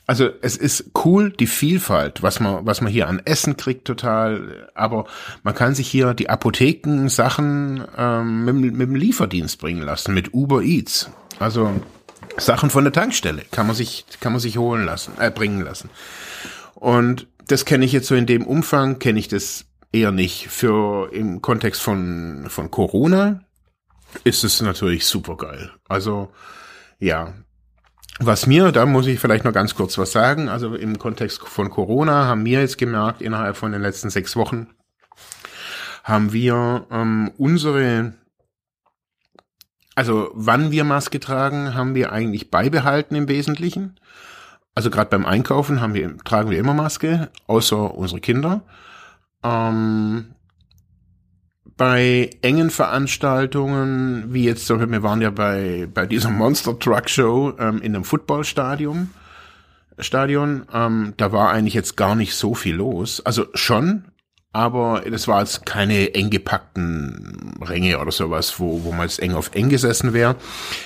also 0.06 0.28
es 0.42 0.56
ist 0.56 0.90
cool, 1.04 1.30
die 1.30 1.46
Vielfalt, 1.46 2.22
was 2.22 2.40
man, 2.40 2.66
was 2.66 2.80
man 2.80 2.92
hier 2.92 3.08
an 3.08 3.22
Essen 3.24 3.56
kriegt, 3.56 3.86
total. 3.86 4.68
Aber 4.74 5.06
man 5.44 5.54
kann 5.54 5.74
sich 5.74 5.88
hier 5.88 6.12
die 6.14 6.28
Apotheken 6.28 7.08
Sachen 7.08 7.84
ähm, 7.96 8.44
mit, 8.44 8.56
mit 8.56 8.88
dem 8.88 8.96
Lieferdienst 8.96 9.58
bringen 9.58 9.82
lassen, 9.82 10.12
mit 10.12 10.34
Uber 10.34 10.62
Eats. 10.62 11.10
Also 11.38 11.70
Sachen 12.36 12.70
von 12.70 12.84
der 12.84 12.92
Tankstelle 12.92 13.42
kann 13.52 13.66
man 13.66 13.76
sich, 13.76 14.04
kann 14.20 14.32
man 14.32 14.40
sich 14.40 14.58
holen 14.58 14.84
lassen, 14.84 15.12
äh, 15.18 15.30
bringen 15.30 15.62
lassen. 15.62 15.88
Und 16.74 17.28
das 17.46 17.64
kenne 17.64 17.84
ich 17.84 17.92
jetzt 17.92 18.08
so 18.08 18.16
in 18.16 18.26
dem 18.26 18.46
Umfang, 18.46 18.98
kenne 18.98 19.20
ich 19.20 19.28
das 19.28 19.66
eher 19.92 20.10
nicht. 20.10 20.48
Für 20.48 21.12
im 21.12 21.42
Kontext 21.42 21.80
von, 21.80 22.46
von 22.48 22.70
Corona 22.72 23.44
ist 24.24 24.44
es 24.44 24.60
natürlich 24.60 25.06
super 25.06 25.36
geil. 25.36 25.70
Also, 25.88 26.32
ja, 26.98 27.34
was 28.18 28.46
mir, 28.46 28.72
da 28.72 28.86
muss 28.86 29.06
ich 29.06 29.18
vielleicht 29.18 29.44
noch 29.44 29.52
ganz 29.52 29.74
kurz 29.74 29.96
was 29.98 30.12
sagen, 30.12 30.48
also 30.48 30.74
im 30.74 30.98
Kontext 30.98 31.40
von 31.40 31.70
Corona 31.70 32.26
haben 32.26 32.44
wir 32.44 32.60
jetzt 32.60 32.78
gemerkt, 32.78 33.22
innerhalb 33.22 33.56
von 33.56 33.72
den 33.72 33.82
letzten 33.82 34.10
sechs 34.10 34.36
Wochen 34.36 34.68
haben 36.04 36.32
wir 36.32 36.86
ähm, 36.90 37.30
unsere, 37.38 38.14
also 39.94 40.30
wann 40.34 40.70
wir 40.70 40.84
Maske 40.84 41.20
tragen, 41.20 41.74
haben 41.74 41.94
wir 41.94 42.12
eigentlich 42.12 42.50
beibehalten 42.50 43.14
im 43.14 43.28
Wesentlichen. 43.28 43.98
Also 44.74 44.90
gerade 44.90 45.10
beim 45.10 45.26
Einkaufen 45.26 45.80
haben 45.80 45.94
wir, 45.94 46.16
tragen 46.18 46.50
wir 46.50 46.58
immer 46.58 46.74
Maske, 46.74 47.30
außer 47.46 47.94
unsere 47.94 48.20
Kinder. 48.20 48.62
Ähm, 49.42 50.34
bei 51.82 52.30
engen 52.42 52.70
Veranstaltungen, 52.70 54.32
wie 54.32 54.44
jetzt, 54.44 54.70
wir 54.70 55.02
waren 55.02 55.20
ja 55.20 55.30
bei, 55.30 55.88
bei 55.92 56.06
dieser 56.06 56.30
Monster 56.30 56.78
Truck 56.78 57.10
Show 57.10 57.54
ähm, 57.58 57.82
in 57.82 57.96
einem 57.96 58.04
Footballstadion, 58.04 59.10
Stadion, 59.98 60.62
ähm, 60.72 61.14
da 61.16 61.32
war 61.32 61.50
eigentlich 61.50 61.74
jetzt 61.74 61.96
gar 61.96 62.14
nicht 62.14 62.36
so 62.36 62.54
viel 62.54 62.76
los. 62.76 63.20
Also 63.26 63.46
schon, 63.54 64.04
aber 64.52 65.02
das 65.10 65.28
war 65.28 65.40
jetzt 65.40 65.64
keine 65.64 66.14
eng 66.14 66.28
gepackten 66.28 67.56
Ränge 67.62 67.98
oder 67.98 68.12
sowas, 68.12 68.60
wo, 68.60 68.84
wo 68.84 68.92
man 68.92 69.02
jetzt 69.02 69.20
eng 69.20 69.34
auf 69.34 69.54
eng 69.54 69.70
gesessen 69.70 70.12
wäre. 70.12 70.36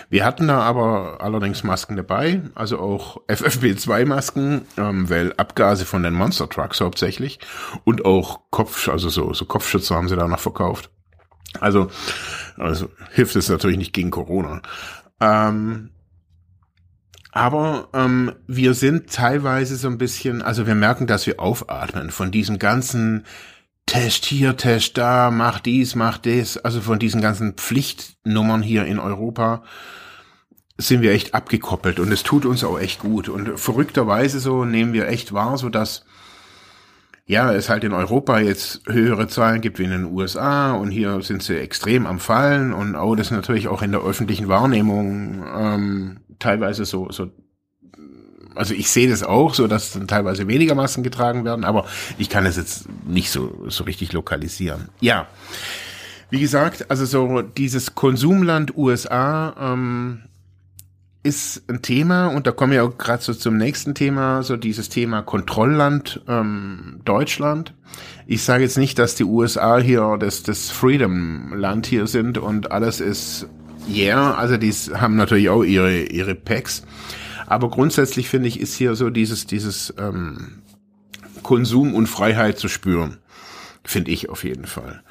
Wir 0.09 0.25
hatten 0.25 0.47
da 0.47 0.61
aber 0.61 1.21
allerdings 1.21 1.65
Masken 1.65 1.97
dabei, 1.97 2.43
also 2.55 2.79
auch 2.79 3.21
FFP2-Masken, 3.29 4.63
ähm, 4.77 5.11
weil 5.11 5.33
Abgase 5.37 5.85
von 5.85 6.05
den 6.05 6.15
Monster 6.15 6.49
Trucks 6.49 6.81
hauptsächlich 6.81 7.41
und 7.85 8.05
auch 8.05 8.41
Kopf, 8.51 8.89
also 8.89 9.09
so, 9.09 9.33
so 9.33 9.45
Kopfschützer 9.47 9.97
haben 9.97 10.09
sie 10.09 10.17
da 10.17 10.29
noch 10.29 10.39
verkauft. 10.39 10.91
Also, 11.61 11.91
also 12.57 12.91
hilft 13.13 13.35
es 13.35 13.49
natürlich 13.49 13.79
nicht 13.79 13.93
gegen 13.93 14.11
Corona. 14.11 14.63
Ähm, 15.21 15.91
aber 17.33 17.89
ähm, 17.93 18.33
wir 18.47 18.75
sind 18.75 19.13
teilweise 19.13 19.77
so 19.77 19.89
ein 19.89 19.99
bisschen, 19.99 20.41
also 20.41 20.67
wir 20.67 20.75
merken, 20.75 21.07
dass 21.07 21.27
wir 21.27 21.41
aufatmen 21.41 22.11
von 22.11 22.31
diesem 22.31 22.59
ganzen 22.59 23.27
Test 23.87 24.27
hier, 24.27 24.57
Test 24.57 24.99
da, 24.99 25.31
mach 25.31 25.61
dies, 25.61 25.95
mach 25.95 26.19
das. 26.19 26.59
Also 26.59 26.81
von 26.81 26.99
diesen 26.99 27.21
ganzen 27.21 27.55
Pflichtnummern 27.55 28.63
hier 28.63 28.85
in 28.85 28.99
Europa 28.99 29.63
sind 30.77 31.01
wir 31.01 31.13
echt 31.13 31.35
abgekoppelt 31.35 32.01
und 32.01 32.13
es 32.13 32.23
tut 32.23 32.45
uns 32.45 32.65
auch 32.65 32.79
echt 32.79 33.01
gut. 33.01 33.29
Und 33.29 33.59
verrückterweise 33.59 34.41
so 34.41 34.65
nehmen 34.65 34.93
wir 34.93 35.09
echt 35.09 35.33
wahr, 35.33 35.57
so 35.57 35.69
dass 35.69 36.05
ja, 37.29 37.53
es 37.53 37.69
halt 37.69 37.83
in 37.83 37.93
Europa 37.93 38.39
jetzt 38.39 38.83
höhere 38.87 39.27
Zahlen 39.27 39.61
gibt 39.61 39.79
wie 39.81 39.85
in 39.85 39.91
den 39.91 40.05
USA 40.05 40.73
und 40.73 40.91
hier 40.91 41.23
sind 41.23 41.43
sie 41.43 41.57
extrem 41.57 42.07
am 42.07 42.21
Fallen 42.21 42.73
und 42.73 42.95
auch 42.95 43.17
das 43.17 43.33
natürlich 43.33 43.67
auch 43.67 43.83
in 43.83 43.91
der 43.91 44.03
öffentlichen 44.03 44.49
Wahrnehmung 44.49 45.45
ähm, 45.57 46.21
teilweise 46.39 46.85
so, 46.85 47.11
so 47.11 47.33
also 48.57 48.75
ich 48.75 48.91
sehe 48.91 49.09
das 49.09 49.23
auch 49.23 49.55
so, 49.55 49.67
dass 49.67 49.93
dann 49.93 50.09
teilweise 50.09 50.49
weniger 50.49 50.75
Masken 50.75 51.03
getragen 51.03 51.45
werden, 51.45 51.65
aber 51.65 51.87
ich 52.19 52.29
kann 52.29 52.47
es 52.47 52.57
jetzt 52.57 52.87
nicht 53.07 53.31
so, 53.31 53.67
so 53.69 53.85
richtig 53.85 54.13
lokalisieren. 54.13 54.89
Ja. 55.01 55.27
Wie 56.31 56.41
gesagt, 56.41 56.91
also 56.91 57.05
so 57.05 57.43
dieses 57.43 57.95
Konsumland 57.95 58.77
USA 58.77 59.55
ähm, 59.59 60.23
ist 61.23 61.63
ein 61.69 61.83
Thema 61.83 62.29
und 62.29 62.47
da 62.47 62.53
kommen 62.53 62.73
wir 62.73 62.85
auch 62.85 62.99
gerade 62.99 63.23
so 63.23 63.35
zum 63.35 63.57
nächsten 63.57 63.95
Thema, 63.95 64.43
so 64.43 64.57
dieses 64.57 64.89
Thema 64.89 65.23
Kontrollland 65.23 66.23
ähm, 66.29 67.01
Deutschland. 67.05 67.75
Ich 68.27 68.43
sage 68.43 68.65
jetzt 68.65 68.79
nicht, 68.79 68.99
dass 68.99 69.15
die 69.15 69.25
USA 69.25 69.79
hier 69.79 70.17
das, 70.19 70.43
das 70.43 70.71
Freedom-Land 70.71 71.87
hier 71.87 72.07
sind 72.07 72.39
und 72.39 72.73
alles 72.73 73.01
ist 73.01 73.47
yeah, 73.89 74.35
also 74.35 74.57
die 74.57 74.73
haben 74.73 75.17
natürlich 75.17 75.49
auch 75.49 75.63
ihre, 75.63 76.03
ihre 76.03 76.35
Packs. 76.35 76.83
Aber 77.47 77.71
grundsätzlich 77.71 78.29
finde 78.29 78.49
ich, 78.49 78.61
ist 78.61 78.75
hier 78.75 78.95
so 78.95 79.11
dieses, 79.11 79.47
dieses 79.47 79.95
ähm, 79.99 80.63
Konsum 81.43 81.95
und 81.95 82.07
Freiheit 82.07 82.59
zu 82.59 82.69
spüren. 82.69 83.19
Finde 83.85 84.11
ich 84.11 84.29
auf 84.29 84.45
jeden 84.45 84.67
Fall. 84.67 85.03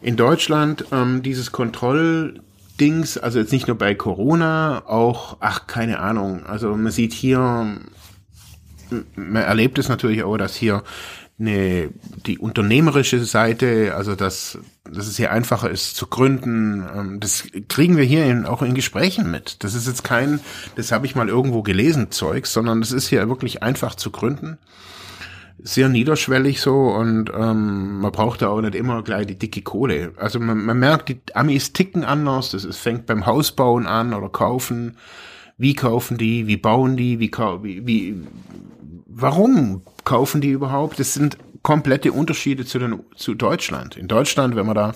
In 0.00 0.16
Deutschland 0.16 0.84
ähm, 0.92 1.22
dieses 1.22 1.50
Kontrolldings, 1.50 3.18
also 3.18 3.38
jetzt 3.38 3.52
nicht 3.52 3.66
nur 3.66 3.76
bei 3.76 3.94
Corona, 3.94 4.84
auch, 4.86 5.38
ach, 5.40 5.66
keine 5.66 5.98
Ahnung. 5.98 6.46
Also 6.46 6.76
man 6.76 6.92
sieht 6.92 7.12
hier, 7.12 7.40
man 9.16 9.42
erlebt 9.42 9.78
es 9.78 9.88
natürlich 9.88 10.22
auch, 10.22 10.36
dass 10.36 10.54
hier 10.54 10.84
eine, 11.38 11.90
die 12.26 12.38
unternehmerische 12.38 13.24
Seite, 13.24 13.94
also 13.96 14.14
dass, 14.14 14.58
dass 14.84 15.08
es 15.08 15.16
hier 15.16 15.32
einfacher 15.32 15.68
ist 15.68 15.96
zu 15.96 16.06
gründen, 16.06 16.84
ähm, 16.94 17.20
das 17.20 17.44
kriegen 17.68 17.96
wir 17.96 18.04
hier 18.04 18.26
in, 18.26 18.46
auch 18.46 18.62
in 18.62 18.74
Gesprächen 18.74 19.30
mit. 19.30 19.64
Das 19.64 19.74
ist 19.74 19.88
jetzt 19.88 20.04
kein, 20.04 20.40
das 20.76 20.92
habe 20.92 21.06
ich 21.06 21.16
mal 21.16 21.28
irgendwo 21.28 21.62
gelesen, 21.62 22.12
Zeug, 22.12 22.46
sondern 22.46 22.80
das 22.80 22.92
ist 22.92 23.08
hier 23.08 23.28
wirklich 23.28 23.62
einfach 23.62 23.96
zu 23.96 24.10
gründen. 24.10 24.58
Sehr 25.58 25.88
niederschwellig 25.88 26.60
so 26.60 26.88
und 26.88 27.30
ähm, 27.34 28.00
man 28.00 28.12
braucht 28.12 28.42
da 28.42 28.48
auch 28.48 28.60
nicht 28.60 28.74
immer 28.74 29.02
gleich 29.02 29.26
die 29.26 29.38
dicke 29.38 29.62
Kohle. 29.62 30.12
Also 30.16 30.38
man, 30.38 30.64
man 30.64 30.78
merkt, 30.78 31.08
die 31.08 31.20
Amis 31.34 31.72
ticken 31.72 32.04
anders, 32.04 32.50
das 32.50 32.64
ist, 32.64 32.78
fängt 32.78 33.06
beim 33.06 33.26
Hausbauen 33.26 33.86
an 33.86 34.14
oder 34.14 34.28
kaufen. 34.28 34.98
Wie 35.56 35.74
kaufen 35.74 36.18
die, 36.18 36.46
wie 36.46 36.56
bauen 36.56 36.96
die, 36.96 37.18
wie, 37.18 37.30
wie, 37.62 37.86
wie 37.86 38.22
warum 39.06 39.82
kaufen 40.04 40.40
die 40.40 40.50
überhaupt? 40.50 40.98
Das 40.98 41.14
sind 41.14 41.38
komplette 41.62 42.12
Unterschiede 42.12 42.64
zu, 42.64 42.78
den, 42.78 43.00
zu 43.16 43.34
Deutschland. 43.34 43.96
In 43.96 44.08
Deutschland, 44.08 44.56
wenn 44.56 44.66
man 44.66 44.74
da 44.74 44.94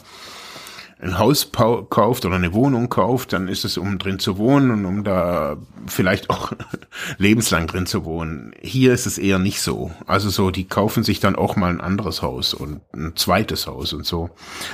ein 1.00 1.18
Haus 1.18 1.52
kauft 1.52 2.24
oder 2.24 2.34
eine 2.34 2.52
Wohnung 2.52 2.88
kauft, 2.88 3.32
dann 3.32 3.46
ist 3.46 3.64
es, 3.64 3.78
um 3.78 3.98
drin 3.98 4.18
zu 4.18 4.36
wohnen 4.36 4.72
und 4.72 4.84
um 4.84 5.04
da 5.04 5.56
vielleicht 5.86 6.28
auch 6.28 6.52
lebenslang 7.18 7.68
drin 7.68 7.86
zu 7.86 8.04
wohnen. 8.04 8.52
Hier 8.60 8.92
ist 8.92 9.06
es 9.06 9.16
eher 9.16 9.38
nicht 9.38 9.60
so. 9.60 9.92
Also 10.06 10.28
so, 10.28 10.50
die 10.50 10.66
kaufen 10.66 11.04
sich 11.04 11.20
dann 11.20 11.36
auch 11.36 11.54
mal 11.54 11.70
ein 11.70 11.80
anderes 11.80 12.22
Haus 12.22 12.52
und 12.52 12.80
ein 12.92 13.14
zweites 13.14 13.68
Haus 13.68 13.92
und 13.92 14.06
so. 14.06 14.30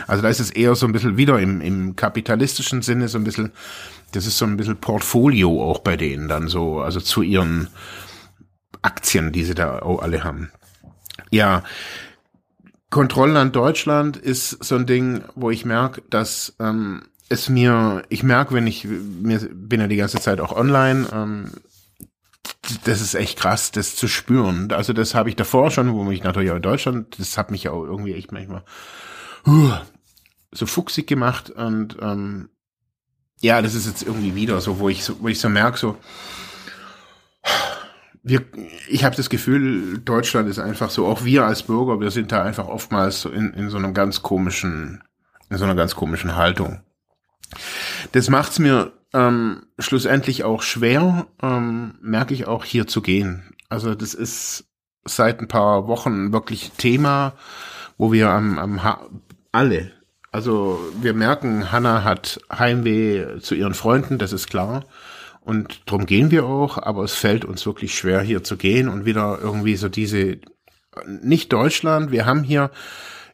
Also 0.06 0.22
da 0.22 0.28
ist 0.30 0.40
es 0.40 0.50
eher 0.50 0.74
so 0.74 0.86
ein 0.86 0.92
bisschen 0.92 1.18
wieder 1.18 1.38
im, 1.40 1.60
im 1.60 1.94
kapitalistischen 1.94 2.80
Sinne 2.80 3.08
so 3.08 3.18
ein 3.18 3.24
bisschen, 3.24 3.52
das 4.12 4.26
ist 4.26 4.38
so 4.38 4.46
ein 4.46 4.56
bisschen 4.56 4.78
Portfolio 4.78 5.62
auch 5.62 5.80
bei 5.80 5.98
denen 5.98 6.28
dann 6.28 6.48
so, 6.48 6.80
also 6.80 7.00
zu 7.00 7.20
ihren 7.20 7.68
Aktien, 8.84 9.32
die 9.32 9.44
sie 9.44 9.54
da 9.54 9.80
auch 9.80 10.02
alle 10.02 10.24
haben. 10.24 10.50
Ja, 11.30 11.64
Kontrollland 12.90 13.56
Deutschland 13.56 14.16
ist 14.16 14.62
so 14.62 14.76
ein 14.76 14.86
Ding, 14.86 15.24
wo 15.34 15.50
ich 15.50 15.64
merke, 15.64 16.02
dass 16.10 16.54
ähm, 16.60 17.02
es 17.28 17.48
mir, 17.48 18.02
ich 18.08 18.22
merke, 18.22 18.54
wenn 18.54 18.66
ich, 18.66 18.84
mir 18.84 19.40
bin 19.52 19.80
ja 19.80 19.88
die 19.88 19.96
ganze 19.96 20.20
Zeit 20.20 20.40
auch 20.40 20.54
online, 20.54 21.06
ähm, 21.12 21.50
das 22.84 23.00
ist 23.00 23.14
echt 23.14 23.38
krass, 23.38 23.72
das 23.72 23.96
zu 23.96 24.06
spüren. 24.06 24.70
Also 24.72 24.92
das 24.92 25.14
habe 25.14 25.28
ich 25.28 25.36
davor 25.36 25.70
schon, 25.70 25.92
wo 25.92 26.04
mich 26.04 26.22
natürlich 26.22 26.50
auch 26.50 26.56
in 26.56 26.62
Deutschland, 26.62 27.18
das 27.18 27.36
hat 27.36 27.50
mich 27.50 27.68
auch 27.68 27.82
irgendwie 27.82 28.14
echt 28.14 28.32
manchmal 28.32 28.62
uh, 29.46 29.72
so 30.52 30.66
fuchsig 30.66 31.06
gemacht 31.06 31.50
und 31.50 31.96
ähm, 32.00 32.48
ja, 33.40 33.60
das 33.60 33.74
ist 33.74 33.86
jetzt 33.86 34.02
irgendwie 34.02 34.34
wieder 34.34 34.60
so, 34.60 34.78
wo 34.78 34.88
ich 34.88 35.04
so, 35.04 35.16
wo 35.20 35.28
ich 35.28 35.40
so 35.40 35.48
merke, 35.48 35.78
so 35.78 35.98
wir, 38.24 38.42
ich 38.88 39.04
habe 39.04 39.14
das 39.14 39.28
Gefühl, 39.28 39.98
Deutschland 39.98 40.48
ist 40.48 40.58
einfach 40.58 40.88
so, 40.88 41.06
auch 41.06 41.24
wir 41.24 41.44
als 41.44 41.62
Bürger, 41.62 42.00
wir 42.00 42.10
sind 42.10 42.32
da 42.32 42.42
einfach 42.42 42.66
oftmals 42.66 43.20
so 43.20 43.28
in, 43.28 43.52
in 43.52 43.68
so 43.68 43.76
einem 43.76 43.92
ganz 43.92 44.22
komischen, 44.22 45.04
in 45.50 45.58
so 45.58 45.64
einer 45.64 45.74
ganz 45.74 45.94
komischen 45.94 46.34
Haltung. 46.34 46.80
Das 48.12 48.30
macht's 48.30 48.58
mir 48.58 48.92
ähm, 49.12 49.66
schlussendlich 49.78 50.42
auch 50.42 50.62
schwer, 50.62 51.26
ähm, 51.42 51.98
merke 52.00 52.32
ich 52.32 52.46
auch 52.46 52.64
hier 52.64 52.86
zu 52.86 53.02
gehen. 53.02 53.54
Also 53.68 53.94
das 53.94 54.14
ist 54.14 54.64
seit 55.04 55.40
ein 55.40 55.48
paar 55.48 55.86
Wochen 55.86 56.32
wirklich 56.32 56.72
Thema, 56.78 57.34
wo 57.98 58.10
wir 58.10 58.30
am, 58.30 58.58
am 58.58 58.82
ha 58.82 59.06
alle, 59.52 59.92
also 60.34 60.80
wir 61.00 61.14
merken, 61.14 61.70
Hannah 61.70 62.02
hat 62.02 62.40
Heimweh 62.50 63.38
zu 63.38 63.54
ihren 63.54 63.74
Freunden, 63.74 64.18
das 64.18 64.32
ist 64.32 64.48
klar. 64.48 64.84
Und 65.44 65.82
darum 65.84 66.06
gehen 66.06 66.30
wir 66.30 66.46
auch, 66.46 66.78
aber 66.78 67.04
es 67.04 67.14
fällt 67.14 67.44
uns 67.44 67.66
wirklich 67.66 67.94
schwer, 67.94 68.22
hier 68.22 68.42
zu 68.42 68.56
gehen 68.56 68.88
und 68.88 69.04
wieder 69.04 69.38
irgendwie 69.40 69.76
so 69.76 69.90
diese, 69.90 70.38
nicht 71.06 71.52
Deutschland, 71.52 72.10
wir 72.10 72.24
haben 72.24 72.42
hier 72.42 72.70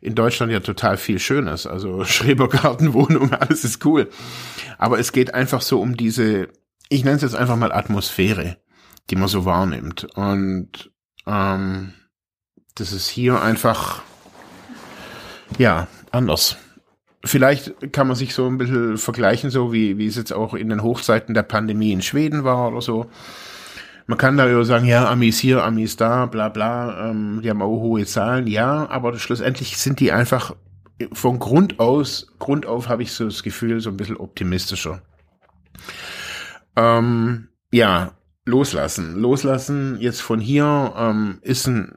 in 0.00 0.17
Deutschland 0.17 0.50
ja 0.50 0.59
total 0.59 0.97
viel 0.97 1.21
Schönes, 1.21 1.69
also 1.69 2.05
Schrebergartenwohnung, 2.05 3.33
alles 3.33 3.64
ist 3.64 3.85
cool. 3.85 4.11
Aber 4.76 4.99
es 4.99 5.12
geht 5.12 5.35
einfach 5.35 5.62
so 5.62 5.81
um 5.81 5.97
diese, 5.97 6.49
ich 6.88 7.05
nenne 7.05 7.17
es 7.17 7.23
jetzt 7.23 7.37
einfach 7.37 7.57
mal 7.57 7.71
Atmosphäre, 7.71 8.57
die 9.09 9.17
man 9.17 9.29
so 9.29 9.45
wahrnimmt. 9.45 10.09
Und 10.17 10.90
ähm, 11.26 11.95
das 12.75 12.93
ist 12.93 13.09
hier 13.09 13.40
einfach, 13.40 14.02
ja, 15.59 15.87
anders 16.11 16.57
vielleicht 17.24 17.92
kann 17.92 18.06
man 18.06 18.16
sich 18.16 18.34
so 18.34 18.46
ein 18.46 18.58
bisschen 18.58 18.96
vergleichen, 18.96 19.50
so 19.50 19.72
wie, 19.72 19.98
wie 19.98 20.06
es 20.06 20.16
jetzt 20.16 20.32
auch 20.32 20.54
in 20.54 20.68
den 20.68 20.82
Hochzeiten 20.82 21.34
der 21.34 21.42
Pandemie 21.42 21.92
in 21.92 22.02
Schweden 22.02 22.44
war 22.44 22.68
oder 22.68 22.80
so. 22.80 23.06
Man 24.06 24.18
kann 24.18 24.36
da 24.36 24.48
ja 24.48 24.64
sagen, 24.64 24.86
ja, 24.86 25.08
Amis 25.08 25.38
hier, 25.38 25.62
Amis 25.62 25.96
da, 25.96 26.26
bla 26.26 26.48
bla, 26.48 27.10
ähm, 27.10 27.40
die 27.42 27.50
haben 27.50 27.62
auch 27.62 27.80
hohe 27.80 28.04
Zahlen, 28.06 28.46
ja, 28.46 28.88
aber 28.90 29.16
schlussendlich 29.18 29.76
sind 29.76 30.00
die 30.00 30.10
einfach 30.10 30.56
von 31.12 31.38
Grund 31.38 31.78
aus, 31.78 32.26
Grund 32.38 32.66
auf 32.66 32.88
habe 32.88 33.02
ich 33.02 33.12
so 33.12 33.24
das 33.24 33.42
Gefühl, 33.42 33.80
so 33.80 33.90
ein 33.90 33.96
bisschen 33.96 34.16
optimistischer. 34.16 35.02
Ähm, 36.76 37.48
ja, 37.72 38.12
loslassen. 38.44 39.16
Loslassen 39.16 39.98
jetzt 40.00 40.20
von 40.20 40.40
hier 40.40 40.92
ähm, 40.96 41.38
ist 41.42 41.66
ein 41.66 41.94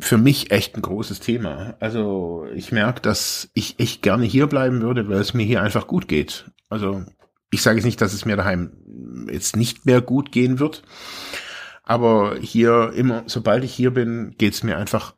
für 0.00 0.18
mich 0.18 0.50
echt 0.50 0.76
ein 0.76 0.82
großes 0.82 1.20
Thema. 1.20 1.74
Also 1.80 2.46
ich 2.54 2.72
merke, 2.72 3.00
dass 3.00 3.50
ich 3.54 3.80
echt 3.80 4.02
gerne 4.02 4.24
hier 4.24 4.46
bleiben 4.46 4.80
würde, 4.80 5.08
weil 5.08 5.20
es 5.20 5.34
mir 5.34 5.44
hier 5.44 5.62
einfach 5.62 5.86
gut 5.86 6.08
geht. 6.08 6.50
Also 6.68 7.04
ich 7.50 7.62
sage 7.62 7.76
jetzt 7.76 7.84
nicht, 7.84 8.00
dass 8.00 8.12
es 8.12 8.24
mir 8.24 8.36
daheim 8.36 9.26
jetzt 9.30 9.56
nicht 9.56 9.86
mehr 9.86 10.00
gut 10.00 10.32
gehen 10.32 10.58
wird, 10.58 10.82
aber 11.82 12.36
hier 12.40 12.92
immer, 12.94 13.24
sobald 13.26 13.64
ich 13.64 13.74
hier 13.74 13.92
bin, 13.92 14.34
geht 14.38 14.54
es 14.54 14.62
mir 14.62 14.76
einfach 14.76 15.14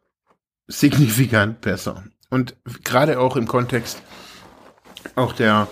signifikant 0.68 1.60
besser. 1.60 2.04
Und 2.30 2.56
gerade 2.84 3.18
auch 3.18 3.36
im 3.36 3.48
Kontext 3.48 4.02
auch 5.16 5.32
der 5.32 5.68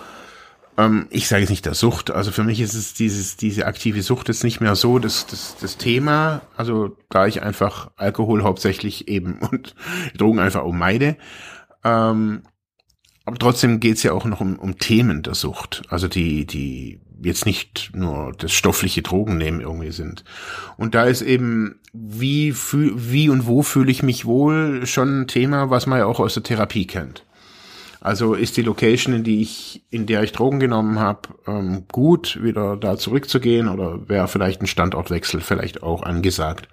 ähm, 0.78 1.08
ich 1.10 1.26
sage 1.26 1.40
jetzt 1.40 1.50
nicht 1.50 1.66
der 1.66 1.74
Sucht. 1.74 2.10
Also 2.12 2.30
für 2.30 2.44
mich 2.44 2.60
ist 2.60 2.74
es 2.74 2.94
dieses, 2.94 3.36
diese 3.36 3.66
aktive 3.66 4.00
Sucht 4.00 4.28
ist 4.28 4.44
nicht 4.44 4.60
mehr 4.60 4.76
so 4.76 5.00
das, 5.00 5.26
das, 5.26 5.56
das 5.60 5.76
Thema. 5.76 6.42
Also 6.56 6.96
da 7.10 7.26
ich 7.26 7.42
einfach 7.42 7.90
Alkohol 7.96 8.44
hauptsächlich 8.44 9.08
eben 9.08 9.40
und 9.50 9.74
Drogen 10.16 10.38
einfach 10.38 10.62
ummeide. 10.62 11.16
Ähm, 11.84 12.42
aber 13.24 13.38
trotzdem 13.38 13.80
geht's 13.80 14.04
ja 14.04 14.12
auch 14.12 14.24
noch 14.24 14.40
um, 14.40 14.58
um 14.58 14.78
Themen 14.78 15.22
der 15.22 15.34
Sucht. 15.34 15.82
Also 15.88 16.06
die, 16.06 16.46
die 16.46 17.00
jetzt 17.20 17.44
nicht 17.44 17.90
nur 17.94 18.32
das 18.38 18.52
stoffliche 18.52 19.02
Drogennehmen 19.02 19.60
irgendwie 19.60 19.90
sind. 19.90 20.22
Und 20.76 20.94
da 20.94 21.04
ist 21.04 21.22
eben, 21.22 21.80
wie, 21.92 22.54
wie 22.54 23.28
und 23.28 23.46
wo 23.46 23.62
fühle 23.62 23.90
ich 23.90 24.04
mich 24.04 24.24
wohl, 24.24 24.86
schon 24.86 25.22
ein 25.22 25.26
Thema, 25.26 25.70
was 25.70 25.86
man 25.86 25.98
ja 25.98 26.06
auch 26.06 26.20
aus 26.20 26.34
der 26.34 26.44
Therapie 26.44 26.86
kennt. 26.86 27.26
Also 28.00 28.34
ist 28.34 28.56
die 28.56 28.62
Location, 28.62 29.14
in 29.14 29.24
die 29.24 29.42
ich, 29.42 29.82
in 29.90 30.06
der 30.06 30.22
ich 30.22 30.32
Drogen 30.32 30.60
genommen 30.60 31.00
habe, 31.00 31.28
ähm, 31.46 31.84
gut, 31.90 32.42
wieder 32.42 32.76
da 32.76 32.96
zurückzugehen 32.96 33.68
oder 33.68 34.08
wäre 34.08 34.28
vielleicht 34.28 34.62
ein 34.62 34.66
Standortwechsel 34.66 35.40
vielleicht 35.40 35.82
auch 35.82 36.02
angesagt. 36.02 36.68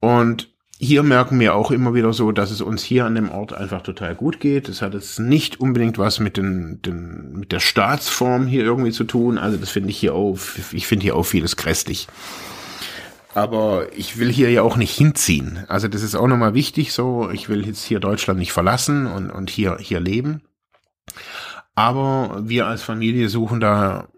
Und 0.00 0.48
hier 0.80 1.02
merken 1.02 1.38
wir 1.40 1.54
auch 1.54 1.72
immer 1.72 1.92
wieder 1.92 2.12
so, 2.12 2.30
dass 2.30 2.52
es 2.52 2.60
uns 2.60 2.84
hier 2.84 3.04
an 3.04 3.16
dem 3.16 3.30
Ort 3.30 3.52
einfach 3.52 3.82
total 3.82 4.14
gut 4.14 4.38
geht. 4.38 4.68
Es 4.68 4.80
hat 4.80 4.94
jetzt 4.94 5.18
nicht 5.18 5.60
unbedingt 5.60 5.98
was 5.98 6.20
mit 6.20 6.36
den, 6.36 6.80
den 6.82 7.32
mit 7.32 7.50
der 7.50 7.60
Staatsform 7.60 8.46
hier 8.46 8.62
irgendwie 8.62 8.92
zu 8.92 9.04
tun. 9.04 9.38
Also 9.38 9.58
das 9.58 9.70
finde 9.70 9.90
ich 9.90 9.98
hier 9.98 10.14
auch, 10.14 10.38
ich 10.72 10.86
finde 10.86 11.02
hier 11.02 11.16
auch 11.16 11.24
vieles 11.24 11.56
grässlich 11.56 12.06
aber 13.38 13.96
ich 13.96 14.18
will 14.18 14.32
hier 14.32 14.50
ja 14.50 14.62
auch 14.62 14.76
nicht 14.76 14.92
hinziehen. 14.96 15.64
Also 15.68 15.86
das 15.86 16.02
ist 16.02 16.16
auch 16.16 16.26
nochmal 16.26 16.54
wichtig 16.54 16.92
so. 16.92 17.30
Ich 17.30 17.48
will 17.48 17.64
jetzt 17.64 17.84
hier 17.84 18.00
Deutschland 18.00 18.40
nicht 18.40 18.52
verlassen 18.52 19.06
und, 19.06 19.30
und 19.30 19.48
hier, 19.48 19.78
hier 19.78 20.00
leben. 20.00 20.42
Aber 21.76 22.42
wir 22.42 22.66
als 22.66 22.82
Familie 22.82 23.28
suchen 23.28 23.60
da, 23.60 24.08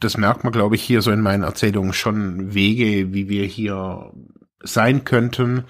das 0.00 0.16
merkt 0.16 0.42
man, 0.42 0.54
glaube 0.54 0.74
ich, 0.74 0.82
hier 0.82 1.02
so 1.02 1.10
in 1.10 1.20
meinen 1.20 1.42
Erzählungen 1.42 1.92
schon 1.92 2.54
Wege, 2.54 3.12
wie 3.12 3.28
wir 3.28 3.44
hier 3.44 4.12
sein 4.62 5.04
könnten. 5.04 5.64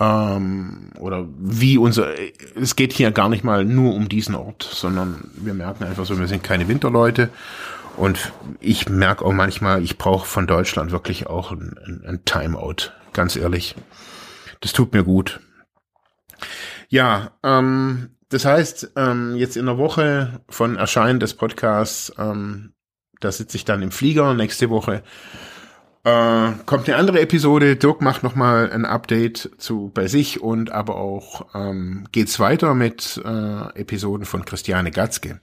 Ähm, 0.00 0.90
oder 0.98 1.28
wie 1.38 1.78
unser, 1.78 2.08
es 2.56 2.74
geht 2.74 2.92
hier 2.92 3.12
gar 3.12 3.28
nicht 3.28 3.44
mal 3.44 3.64
nur 3.64 3.94
um 3.94 4.08
diesen 4.08 4.34
Ort, 4.34 4.68
sondern 4.68 5.30
wir 5.36 5.54
merken 5.54 5.84
einfach 5.84 6.06
so, 6.06 6.18
wir 6.18 6.26
sind 6.26 6.42
keine 6.42 6.66
Winterleute 6.66 7.30
und 7.96 8.32
ich 8.60 8.88
merke 8.88 9.24
auch 9.24 9.32
manchmal, 9.32 9.82
ich 9.82 9.98
brauche 9.98 10.26
von 10.26 10.46
Deutschland 10.46 10.90
wirklich 10.90 11.26
auch 11.26 11.52
ein, 11.52 12.02
ein, 12.06 12.24
Timeout, 12.24 12.92
ganz 13.12 13.36
ehrlich. 13.36 13.74
Das 14.60 14.72
tut 14.72 14.92
mir 14.92 15.04
gut. 15.04 15.40
Ja, 16.88 17.32
ähm, 17.42 18.16
das 18.28 18.44
heißt, 18.44 18.92
ähm, 18.96 19.36
jetzt 19.36 19.56
in 19.56 19.66
der 19.66 19.78
Woche 19.78 20.40
von 20.48 20.76
Erscheinen 20.76 21.20
des 21.20 21.34
Podcasts, 21.34 22.12
ähm, 22.18 22.72
da 23.20 23.30
sitze 23.32 23.56
ich 23.56 23.64
dann 23.64 23.82
im 23.82 23.90
Flieger. 23.90 24.34
Nächste 24.34 24.70
Woche 24.70 25.02
äh, 26.04 26.52
kommt 26.64 26.88
eine 26.88 26.96
andere 26.96 27.20
Episode. 27.20 27.76
Dirk 27.76 28.00
macht 28.00 28.22
nochmal 28.22 28.72
ein 28.72 28.84
Update 28.84 29.50
zu 29.58 29.90
bei 29.92 30.06
sich 30.06 30.40
und 30.40 30.72
aber 30.72 30.96
auch 30.96 31.54
ähm, 31.54 32.06
geht's 32.10 32.40
weiter 32.40 32.74
mit 32.74 33.20
äh, 33.24 33.78
Episoden 33.78 34.24
von 34.24 34.44
Christiane 34.44 34.90
Gatzke. 34.90 35.40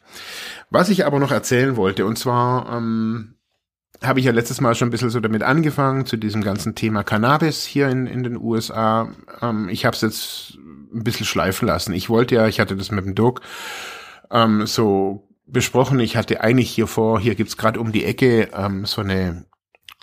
Was 0.70 0.90
ich 0.90 1.06
aber 1.06 1.20
noch 1.20 1.32
erzählen 1.32 1.76
wollte, 1.76 2.06
und 2.06 2.18
zwar 2.18 2.76
ähm, 2.76 3.36
habe 4.04 4.20
ich 4.20 4.26
ja 4.26 4.32
letztes 4.32 4.62
Mal 4.62 4.74
schon 4.74 4.88
ein 4.88 4.92
bisschen 4.92 5.12
so 5.12 5.20
damit 5.20 5.44
angefangen, 5.44 6.06
zu 6.06 6.18
diesem 6.18 6.44
ganzen 6.44 6.74
Thema 6.74 7.04
Cannabis 7.04 7.64
hier 7.64 7.90
in, 7.90 8.08
in 8.08 8.24
den 8.24 8.38
USA. 8.38 9.12
Ähm, 9.42 9.70
ich 9.70 9.86
habe 9.86 9.96
es 9.96 10.02
jetzt 10.02 10.58
ein 10.94 11.04
bisschen 11.04 11.26
schleifen 11.26 11.68
lassen. 11.68 11.94
Ich 11.94 12.10
wollte 12.10 12.36
ja, 12.36 12.48
ich 12.48 12.60
hatte 12.60 12.76
das 12.76 12.92
mit 12.92 13.06
dem 13.06 13.14
Dirk 13.14 13.42
ähm, 14.32 14.66
so 14.66 15.28
besprochen. 15.46 16.00
Ich 16.00 16.18
hatte 16.18 16.42
eigentlich 16.42 16.72
hier 16.72 16.88
vor, 16.88 17.20
hier 17.20 17.36
gibt's 17.36 17.58
gerade 17.58 17.80
um 17.80 17.92
die 17.92 18.06
Ecke 18.06 18.50
ähm, 18.54 18.86
so 18.86 19.02
eine 19.02 19.46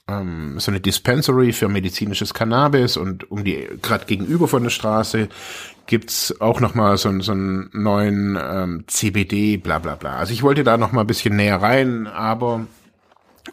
ähm, 0.08 0.58
so 0.58 0.70
eine 0.70 0.80
Dispensary 0.80 1.52
für 1.52 1.68
medizinisches 1.68 2.34
Cannabis 2.34 2.96
und 2.96 3.30
um 3.30 3.44
die 3.44 3.68
gerade 3.80 4.04
gegenüber 4.04 4.48
von 4.48 4.62
der 4.62 4.70
Straße 4.70 5.28
gibt's 5.86 6.40
auch 6.40 6.60
noch 6.60 6.74
mal 6.74 6.96
so, 6.96 7.18
so 7.20 7.32
einen 7.32 7.70
neuen 7.72 8.38
ähm, 8.40 8.84
CBD, 8.86 9.56
bla 9.56 9.78
bla 9.78 9.94
bla. 9.94 10.16
Also 10.16 10.32
ich 10.32 10.42
wollte 10.42 10.64
da 10.64 10.76
noch 10.76 10.92
mal 10.92 11.02
ein 11.02 11.06
bisschen 11.06 11.36
näher 11.36 11.60
rein, 11.60 12.06
aber 12.06 12.66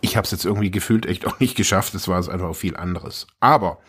ich 0.02 0.16
habe 0.16 0.26
es 0.26 0.32
jetzt 0.32 0.46
irgendwie 0.46 0.72
gefühlt 0.72 1.06
echt 1.06 1.26
auch 1.28 1.40
nicht 1.40 1.56
geschafft. 1.56 1.94
Es 1.96 2.08
war 2.08 2.20
es 2.20 2.30
einfach 2.30 2.56
viel 2.56 2.76
anderes. 2.76 3.28
Aber 3.40 3.80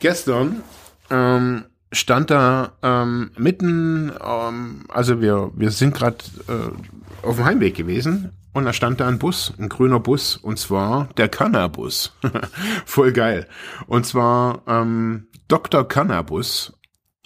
gestern 0.00 0.62
ähm, 1.10 1.64
stand 1.96 2.30
da 2.30 2.72
ähm, 2.82 3.30
mitten, 3.36 4.12
ähm, 4.24 4.84
also 4.88 5.20
wir 5.20 5.50
wir 5.54 5.70
sind 5.70 5.94
gerade 5.94 6.18
äh, 6.48 7.26
auf 7.26 7.36
dem 7.36 7.44
Heimweg 7.44 7.74
gewesen 7.74 8.32
und 8.52 8.64
da 8.64 8.72
stand 8.72 9.00
da 9.00 9.08
ein 9.08 9.18
Bus, 9.18 9.52
ein 9.58 9.68
grüner 9.68 10.00
Bus, 10.00 10.36
und 10.36 10.58
zwar 10.58 11.08
der 11.16 11.28
Cannabus. 11.28 12.16
Voll 12.86 13.12
geil. 13.12 13.46
Und 13.86 14.06
zwar 14.06 14.62
ähm, 14.66 15.28
Dr. 15.48 15.86
Cannabus 15.86 16.72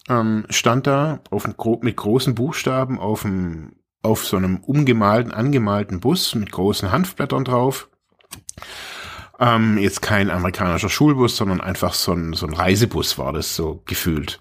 ähm, 0.08 0.44
stand 0.50 0.86
da 0.88 1.20
auf 1.30 1.46
mit 1.82 1.96
großen 1.96 2.34
Buchstaben 2.34 2.98
auf, 2.98 3.22
dem, 3.22 3.76
auf 4.02 4.26
so 4.26 4.36
einem 4.36 4.58
umgemalten, 4.58 5.32
angemalten 5.32 6.00
Bus 6.00 6.34
mit 6.34 6.50
großen 6.50 6.90
Hanfblättern 6.90 7.44
drauf. 7.44 7.88
Ähm, 9.38 9.78
jetzt 9.78 10.02
kein 10.02 10.30
amerikanischer 10.30 10.90
Schulbus, 10.90 11.36
sondern 11.36 11.60
einfach 11.60 11.94
so 11.94 12.12
ein, 12.12 12.32
so 12.32 12.46
ein 12.46 12.54
Reisebus 12.54 13.18
war 13.18 13.32
das 13.32 13.54
so 13.54 13.82
gefühlt. 13.86 14.40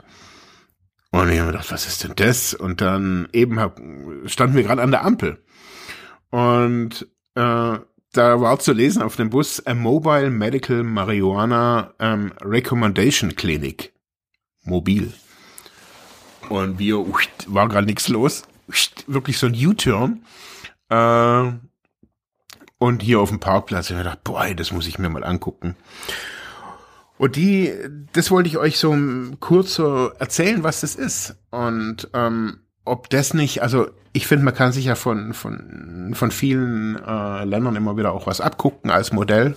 Und 1.11 1.29
ich 1.29 1.39
habe 1.39 1.47
mir 1.47 1.51
gedacht, 1.53 1.71
was 1.71 1.87
ist 1.87 2.03
denn 2.03 2.13
das? 2.15 2.53
Und 2.53 2.81
dann 2.81 3.27
eben 3.33 3.59
hab, 3.59 3.81
standen 4.25 4.55
wir 4.55 4.63
gerade 4.63 4.81
an 4.81 4.91
der 4.91 5.03
Ampel. 5.03 5.43
Und 6.29 7.07
äh, 7.35 7.79
da 8.11 8.41
war 8.41 8.59
zu 8.59 8.73
lesen 8.73 9.01
auf 9.01 9.15
dem 9.15 9.29
Bus 9.29 9.65
a 9.65 9.73
Mobile 9.73 10.29
Medical 10.29 10.83
Marijuana 10.83 11.93
ähm, 11.99 12.33
Recommendation 12.41 13.35
Clinic. 13.35 13.93
Mobil. 14.63 15.13
Und 16.49 16.79
wir, 16.79 17.05
war 17.47 17.67
gerade 17.69 17.87
nichts 17.87 18.07
los. 18.07 18.43
Wirklich 19.07 19.37
so 19.37 19.47
ein 19.47 19.55
U-Turn. 19.55 20.23
Äh, 20.89 21.51
und 22.77 23.01
hier 23.01 23.19
auf 23.19 23.29
dem 23.29 23.39
Parkplatz, 23.39 23.89
ich 23.89 23.95
mir 23.95 24.03
gedacht, 24.03 24.23
boah, 24.23 24.53
das 24.53 24.71
muss 24.71 24.87
ich 24.87 24.99
mir 24.99 25.09
mal 25.09 25.23
angucken. 25.23 25.75
Und 27.19 27.35
die, 27.35 27.73
das 28.13 28.31
wollte 28.31 28.47
ich 28.47 28.57
euch 28.57 28.79
so 28.79 28.97
kurz 29.41 29.75
so 29.75 30.09
erzählen, 30.19 30.63
was 30.63 30.79
das 30.79 30.95
ist. 30.95 31.35
Und 31.51 32.09
ähm, 32.13 32.61
ob 32.85 33.09
das 33.09 33.33
nicht, 33.33 33.61
also 33.61 33.87
ich 34.13 34.25
finde, 34.25 34.45
man 34.45 34.53
kann 34.55 34.71
sich 34.71 34.85
ja 34.85 34.95
von, 34.95 35.33
von, 35.33 36.13
von 36.15 36.31
vielen 36.31 36.95
äh, 36.95 37.43
Ländern 37.43 37.75
immer 37.75 37.97
wieder 37.97 38.13
auch 38.13 38.25
was 38.25 38.39
abgucken 38.39 38.89
als 38.89 39.11
Modell. 39.11 39.55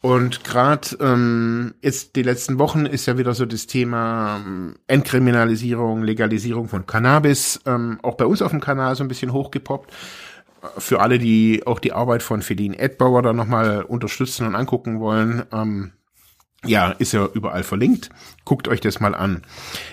Und 0.00 0.42
gerade 0.42 0.88
ähm, 1.00 1.74
jetzt 1.82 2.16
die 2.16 2.24
letzten 2.24 2.58
Wochen 2.58 2.84
ist 2.84 3.06
ja 3.06 3.16
wieder 3.16 3.32
so 3.32 3.46
das 3.46 3.68
Thema 3.68 4.40
ähm, 4.44 4.74
Entkriminalisierung, 4.88 6.02
Legalisierung 6.02 6.66
von 6.66 6.84
Cannabis 6.84 7.60
ähm, 7.64 8.00
auch 8.02 8.16
bei 8.16 8.26
uns 8.26 8.42
auf 8.42 8.50
dem 8.50 8.60
Kanal 8.60 8.96
so 8.96 9.04
ein 9.04 9.08
bisschen 9.08 9.32
hochgepoppt. 9.32 9.92
Für 10.78 11.00
alle, 11.00 11.20
die 11.20 11.62
auch 11.64 11.78
die 11.78 11.92
Arbeit 11.92 12.24
von 12.24 12.42
Feline 12.42 12.76
Edbauer 12.76 13.22
da 13.22 13.32
nochmal 13.32 13.82
unterstützen 13.82 14.48
und 14.48 14.56
angucken 14.56 14.98
wollen, 14.98 15.44
ähm, 15.52 15.92
ja, 16.64 16.90
ist 16.90 17.12
ja 17.12 17.26
überall 17.26 17.62
verlinkt. 17.62 18.10
Guckt 18.44 18.68
euch 18.68 18.80
das 18.80 19.00
mal 19.00 19.14
an. 19.14 19.42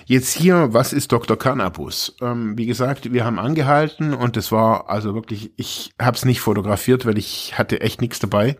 Jetzt 0.04 0.32
hier, 0.34 0.74
was 0.74 0.92
ist 0.92 1.12
Dr. 1.12 1.38
Cannabis? 1.38 2.14
Ähm, 2.20 2.58
wie 2.58 2.66
gesagt, 2.66 3.12
wir 3.12 3.24
haben 3.24 3.38
angehalten 3.38 4.12
und 4.12 4.36
es 4.36 4.52
war 4.52 4.90
also 4.90 5.14
wirklich, 5.14 5.52
ich 5.56 5.94
habe 6.00 6.16
es 6.16 6.24
nicht 6.24 6.40
fotografiert, 6.40 7.06
weil 7.06 7.16
ich 7.16 7.56
hatte 7.58 7.80
echt 7.80 8.00
nichts 8.00 8.18
dabei. 8.18 8.58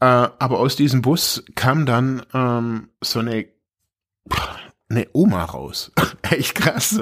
Äh, 0.00 0.06
aber 0.06 0.58
aus 0.58 0.76
diesem 0.76 1.02
Bus 1.02 1.44
kam 1.54 1.86
dann 1.86 2.22
ähm, 2.34 2.88
so 3.00 3.20
eine 3.20 3.46
eine 4.88 5.08
Oma 5.12 5.44
raus. 5.44 5.92
echt 6.22 6.54
krass. 6.54 7.00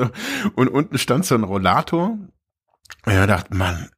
Und 0.55 0.69
unten 0.69 0.99
stand 0.99 1.27
so 1.27 1.35
ein 1.35 1.45
Rollator. 1.45 2.19
Und 3.07 3.13
ich 3.13 3.27
dachte, 3.27 3.55
Mann, 3.55 3.91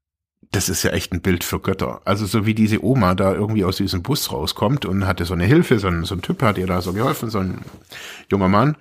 das 0.53 0.69
ist 0.69 0.83
ja 0.83 0.91
echt 0.91 1.13
ein 1.13 1.21
Bild 1.21 1.45
für 1.45 1.61
Götter. 1.61 2.01
Also 2.05 2.27
so 2.27 2.47
wie 2.47 2.55
diese 2.55 2.85
Oma 2.85 3.15
da 3.15 3.35
irgendwie 3.35 3.65
aus 3.65 3.77
diesem 3.77 4.03
Bus 4.03 4.33
rauskommt 4.33 4.85
und 4.85 5.07
hatte 5.07 5.25
so 5.25 5.35
eine 5.35 5.45
Hilfe, 5.45 5.79
so 5.79 5.89
ein, 5.89 6.05
so 6.05 6.15
ein 6.15 6.23
Typ 6.23 6.43
hat 6.43 6.59
ihr 6.59 6.67
da 6.67 6.81
so 6.81 6.93
geholfen, 6.93 7.31
so 7.31 7.39
ein 7.39 7.61
junger 8.31 8.49
Mann, 8.49 8.77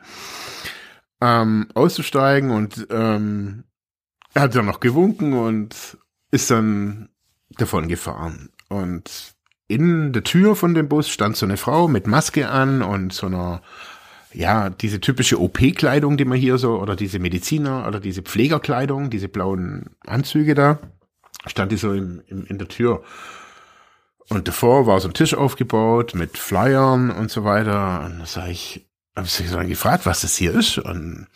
ähm, 1.21 1.67
auszusteigen 1.73 2.51
und 2.51 2.87
ähm, 2.89 3.63
er 4.33 4.43
hat 4.43 4.55
dann 4.55 4.65
noch 4.65 4.79
gewunken 4.79 5.33
und 5.33 5.97
ist 6.31 6.51
dann 6.51 7.09
davon 7.57 7.87
gefahren. 7.87 8.49
Und 8.69 9.33
in 9.67 10.13
der 10.13 10.23
Tür 10.23 10.55
von 10.55 10.73
dem 10.73 10.89
Bus 10.89 11.09
stand 11.09 11.37
so 11.37 11.45
eine 11.45 11.57
Frau 11.57 11.87
mit 11.87 12.07
Maske 12.07 12.49
an 12.49 12.81
und 12.81 13.13
so 13.13 13.27
einer 13.27 13.61
ja, 14.33 14.69
diese 14.69 14.99
typische 14.99 15.39
OP-Kleidung, 15.39 16.17
die 16.17 16.25
man 16.25 16.37
hier 16.37 16.57
so, 16.57 16.81
oder 16.81 16.97
diese 16.97 17.19
Mediziner- 17.19 17.87
oder 17.87 18.01
diese 18.01 18.21
Pflegerkleidung, 18.21 19.09
diese 19.09 19.29
blauen 19.29 19.91
Anzüge 20.05 20.55
da 20.55 20.79
stand 21.47 21.71
die 21.71 21.77
so 21.77 21.93
im, 21.93 22.21
im, 22.27 22.45
in 22.45 22.57
der 22.57 22.67
Tür. 22.67 23.03
Und 24.29 24.47
davor 24.47 24.87
war 24.87 24.99
so 24.99 25.07
ein 25.07 25.13
Tisch 25.13 25.35
aufgebaut 25.35 26.13
mit 26.15 26.37
Flyern 26.37 27.11
und 27.11 27.29
so 27.29 27.43
weiter. 27.43 28.05
Und 28.05 28.19
da 28.19 28.25
sag 28.25 28.47
ich, 28.49 28.87
habe 29.15 29.27
ich 29.27 29.33
so 29.33 29.57
gefragt, 29.59 30.05
was 30.05 30.21
das 30.21 30.35
hier 30.35 30.55
ist. 30.55 30.79
Und, 30.79 31.27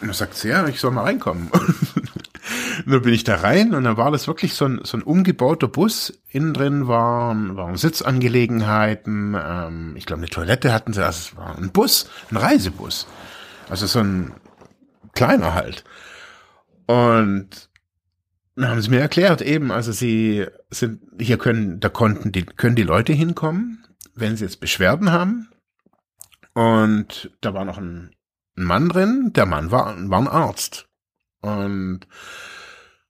und 0.00 0.06
dann 0.08 0.12
sagt 0.14 0.34
sie, 0.34 0.48
ja, 0.48 0.66
ich 0.66 0.80
soll 0.80 0.92
mal 0.92 1.04
reinkommen. 1.04 1.50
und 1.52 2.92
dann 2.92 3.02
bin 3.02 3.12
ich 3.12 3.24
da 3.24 3.36
rein 3.36 3.74
und 3.74 3.84
dann 3.84 3.98
war 3.98 4.10
das 4.10 4.26
wirklich 4.26 4.54
so 4.54 4.64
ein, 4.64 4.80
so 4.82 4.96
ein 4.96 5.02
umgebauter 5.02 5.68
Bus. 5.68 6.18
Innen 6.30 6.54
drin 6.54 6.88
waren, 6.88 7.56
waren 7.56 7.76
Sitzangelegenheiten. 7.76 9.36
Ähm, 9.38 9.94
ich 9.96 10.06
glaube, 10.06 10.22
eine 10.22 10.30
Toilette 10.30 10.72
hatten 10.72 10.94
sie. 10.94 11.04
Also 11.04 11.18
es 11.18 11.36
war 11.36 11.58
ein 11.58 11.70
Bus, 11.70 12.08
ein 12.30 12.38
Reisebus. 12.38 13.06
Also 13.68 13.86
so 13.86 13.98
ein 13.98 14.32
kleiner 15.12 15.52
halt. 15.52 15.84
Und 16.86 17.69
dann 18.62 18.70
haben 18.70 18.82
sie 18.82 18.90
mir 18.90 19.00
erklärt, 19.00 19.42
eben, 19.42 19.70
also 19.70 19.92
sie 19.92 20.46
sind, 20.70 21.02
hier 21.18 21.38
können, 21.38 21.80
da 21.80 21.88
konnten 21.88 22.32
die, 22.32 22.44
können 22.44 22.76
die 22.76 22.82
Leute 22.82 23.12
hinkommen, 23.12 23.86
wenn 24.14 24.36
sie 24.36 24.44
jetzt 24.44 24.60
Beschwerden 24.60 25.12
haben. 25.12 25.48
Und 26.52 27.30
da 27.40 27.54
war 27.54 27.64
noch 27.64 27.78
ein, 27.78 28.14
ein 28.56 28.64
Mann 28.64 28.88
drin, 28.88 29.32
der 29.34 29.46
Mann 29.46 29.70
war, 29.70 29.96
war 30.08 30.20
ein 30.20 30.28
Arzt. 30.28 30.88
Und 31.42 32.00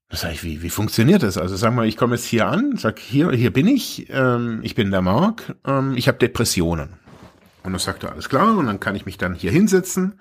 da 0.09 0.17
sag 0.17 0.33
ich, 0.33 0.45
wie, 0.45 0.63
wie 0.63 0.71
funktioniert 0.71 1.23
das? 1.23 1.39
Also 1.39 1.57
sag 1.57 1.73
mal, 1.73 1.87
ich 1.87 1.97
komme 1.97 2.17
jetzt 2.17 2.27
hier 2.27 2.49
an, 2.49 2.77
sag, 2.77 2.99
hier, 2.99 3.31
hier 3.31 3.53
bin 3.53 3.67
ich, 3.67 4.07
ähm, 4.11 4.61
ich 4.63 4.75
bin 4.75 4.91
der 4.91 5.03
Mark, 5.03 5.57
ähm, 5.65 5.97
ich 5.97 6.09
habe 6.09 6.19
Depressionen. 6.19 6.91
Und 7.63 7.73
dann 7.73 7.79
sagt 7.79 8.05
er, 8.05 8.13
alles 8.13 8.29
klar, 8.29 8.57
und 8.57 8.67
dann 8.67 8.81
kann 8.81 8.97
ich 8.97 9.07
mich 9.07 9.19
dann 9.19 9.35
hier 9.35 9.51
hinsetzen. 9.51 10.19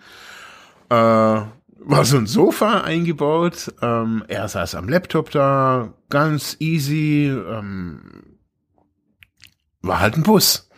Äh, 0.89 1.41
war 1.89 2.06
so 2.06 2.17
ein 2.17 2.28
Sofa 2.28 2.82
eingebaut. 2.82 3.73
Ähm, 3.82 4.23
er 4.28 4.47
saß 4.47 4.75
am 4.75 4.88
Laptop 4.88 5.32
da, 5.32 5.93
ganz 6.10 6.56
easy. 6.60 7.28
Ähm, 7.28 8.38
war 9.82 9.99
halt 9.99 10.15
ein 10.15 10.23
Bus. 10.23 10.69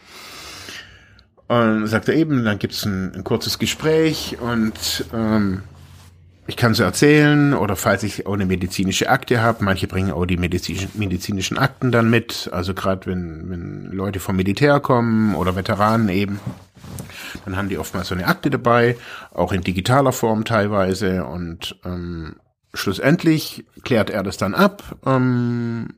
Und 1.48 1.88
sagte 1.88 2.14
eben, 2.14 2.46
dann 2.46 2.60
gibt's 2.60 2.86
ein, 2.86 3.14
ein 3.14 3.24
kurzes 3.26 3.60
Gespräch 3.60 4.38
und 4.40 5.06
ähm, 5.14 5.64
ich 6.48 6.58
kann 6.58 6.74
so 6.74 6.84
erzählen 6.84 7.54
oder 7.54 7.76
falls 7.76 8.04
ich 8.04 8.26
auch 8.26 8.34
eine 8.34 8.46
medizinische 8.46 9.10
Akte 9.10 9.42
habe, 9.42 9.64
manche 9.64 9.88
bringen 9.88 10.12
auch 10.12 10.26
die 10.26 10.38
medizinischen, 10.38 11.58
Akten 11.58 11.92
dann 11.92 12.10
mit, 12.10 12.50
also 12.52 12.74
gerade 12.74 13.06
wenn, 13.06 13.50
wenn 13.50 13.92
Leute 13.92 14.20
vom 14.20 14.36
Militär 14.36 14.80
kommen 14.80 15.36
oder 15.36 15.56
Veteranen 15.56 16.10
eben, 16.10 16.40
dann 17.46 17.56
haben 17.58 17.70
die 17.70 17.78
oftmals 17.78 18.08
so 18.08 18.16
eine 18.16 18.28
Akte 18.28 18.50
dabei, 18.50 18.98
auch 19.34 19.52
in 19.52 19.62
digitaler 19.62 20.12
Form 20.12 20.44
teilweise 20.44 21.26
und 21.26 21.80
ähm, 21.86 22.36
schlussendlich 22.74 23.66
klärt 23.84 24.10
er 24.10 24.24
das 24.24 24.38
dann 24.38 24.56
ab, 24.56 24.98
ähm, 25.06 25.94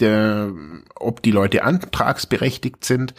der, 0.00 0.52
ob 0.94 1.22
die 1.22 1.30
Leute 1.30 1.64
antragsberechtigt 1.64 2.84
sind 2.84 3.14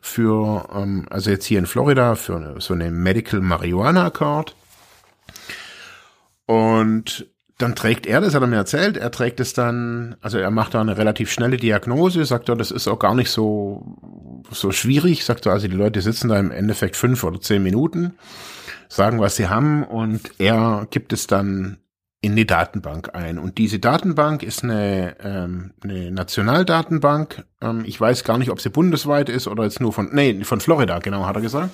für, 0.00 0.68
ähm, 0.74 1.06
also 1.10 1.30
jetzt 1.30 1.46
hier 1.46 1.58
in 1.58 1.66
Florida, 1.66 2.14
für 2.14 2.56
so 2.60 2.74
eine 2.74 2.90
Medical 2.90 3.40
Marijuana 3.40 4.10
Card. 4.10 4.54
Und 6.50 7.28
dann 7.58 7.76
trägt 7.76 8.06
er, 8.06 8.20
das 8.20 8.34
hat 8.34 8.42
er 8.42 8.48
mir 8.48 8.56
erzählt, 8.56 8.96
er 8.96 9.12
trägt 9.12 9.38
es 9.38 9.52
dann, 9.52 10.16
also 10.20 10.36
er 10.36 10.50
macht 10.50 10.74
da 10.74 10.80
eine 10.80 10.96
relativ 10.96 11.30
schnelle 11.30 11.58
Diagnose, 11.58 12.24
sagt 12.24 12.48
er, 12.48 12.56
das 12.56 12.72
ist 12.72 12.88
auch 12.88 12.98
gar 12.98 13.14
nicht 13.14 13.30
so, 13.30 14.42
so 14.50 14.72
schwierig, 14.72 15.24
sagt 15.24 15.46
er, 15.46 15.52
also 15.52 15.68
die 15.68 15.76
Leute 15.76 16.02
sitzen 16.02 16.28
da 16.28 16.40
im 16.40 16.50
Endeffekt 16.50 16.96
fünf 16.96 17.22
oder 17.22 17.40
zehn 17.40 17.62
Minuten, 17.62 18.14
sagen, 18.88 19.20
was 19.20 19.36
sie 19.36 19.46
haben 19.46 19.84
und 19.84 20.22
er 20.38 20.88
gibt 20.90 21.12
es 21.12 21.28
dann 21.28 21.76
in 22.20 22.34
die 22.34 22.48
Datenbank 22.48 23.14
ein. 23.14 23.38
Und 23.38 23.58
diese 23.58 23.78
Datenbank 23.78 24.42
ist 24.42 24.64
eine, 24.64 25.14
ähm, 25.22 25.72
eine 25.84 26.10
Nationaldatenbank. 26.10 27.44
Ähm, 27.62 27.84
ich 27.86 28.00
weiß 28.00 28.24
gar 28.24 28.38
nicht, 28.38 28.50
ob 28.50 28.60
sie 28.60 28.70
bundesweit 28.70 29.28
ist 29.28 29.46
oder 29.46 29.62
jetzt 29.62 29.80
nur 29.80 29.92
von, 29.92 30.10
nee, 30.12 30.42
von 30.42 30.60
Florida, 30.60 30.98
genau, 30.98 31.26
hat 31.26 31.36
er 31.36 31.42
gesagt 31.42 31.70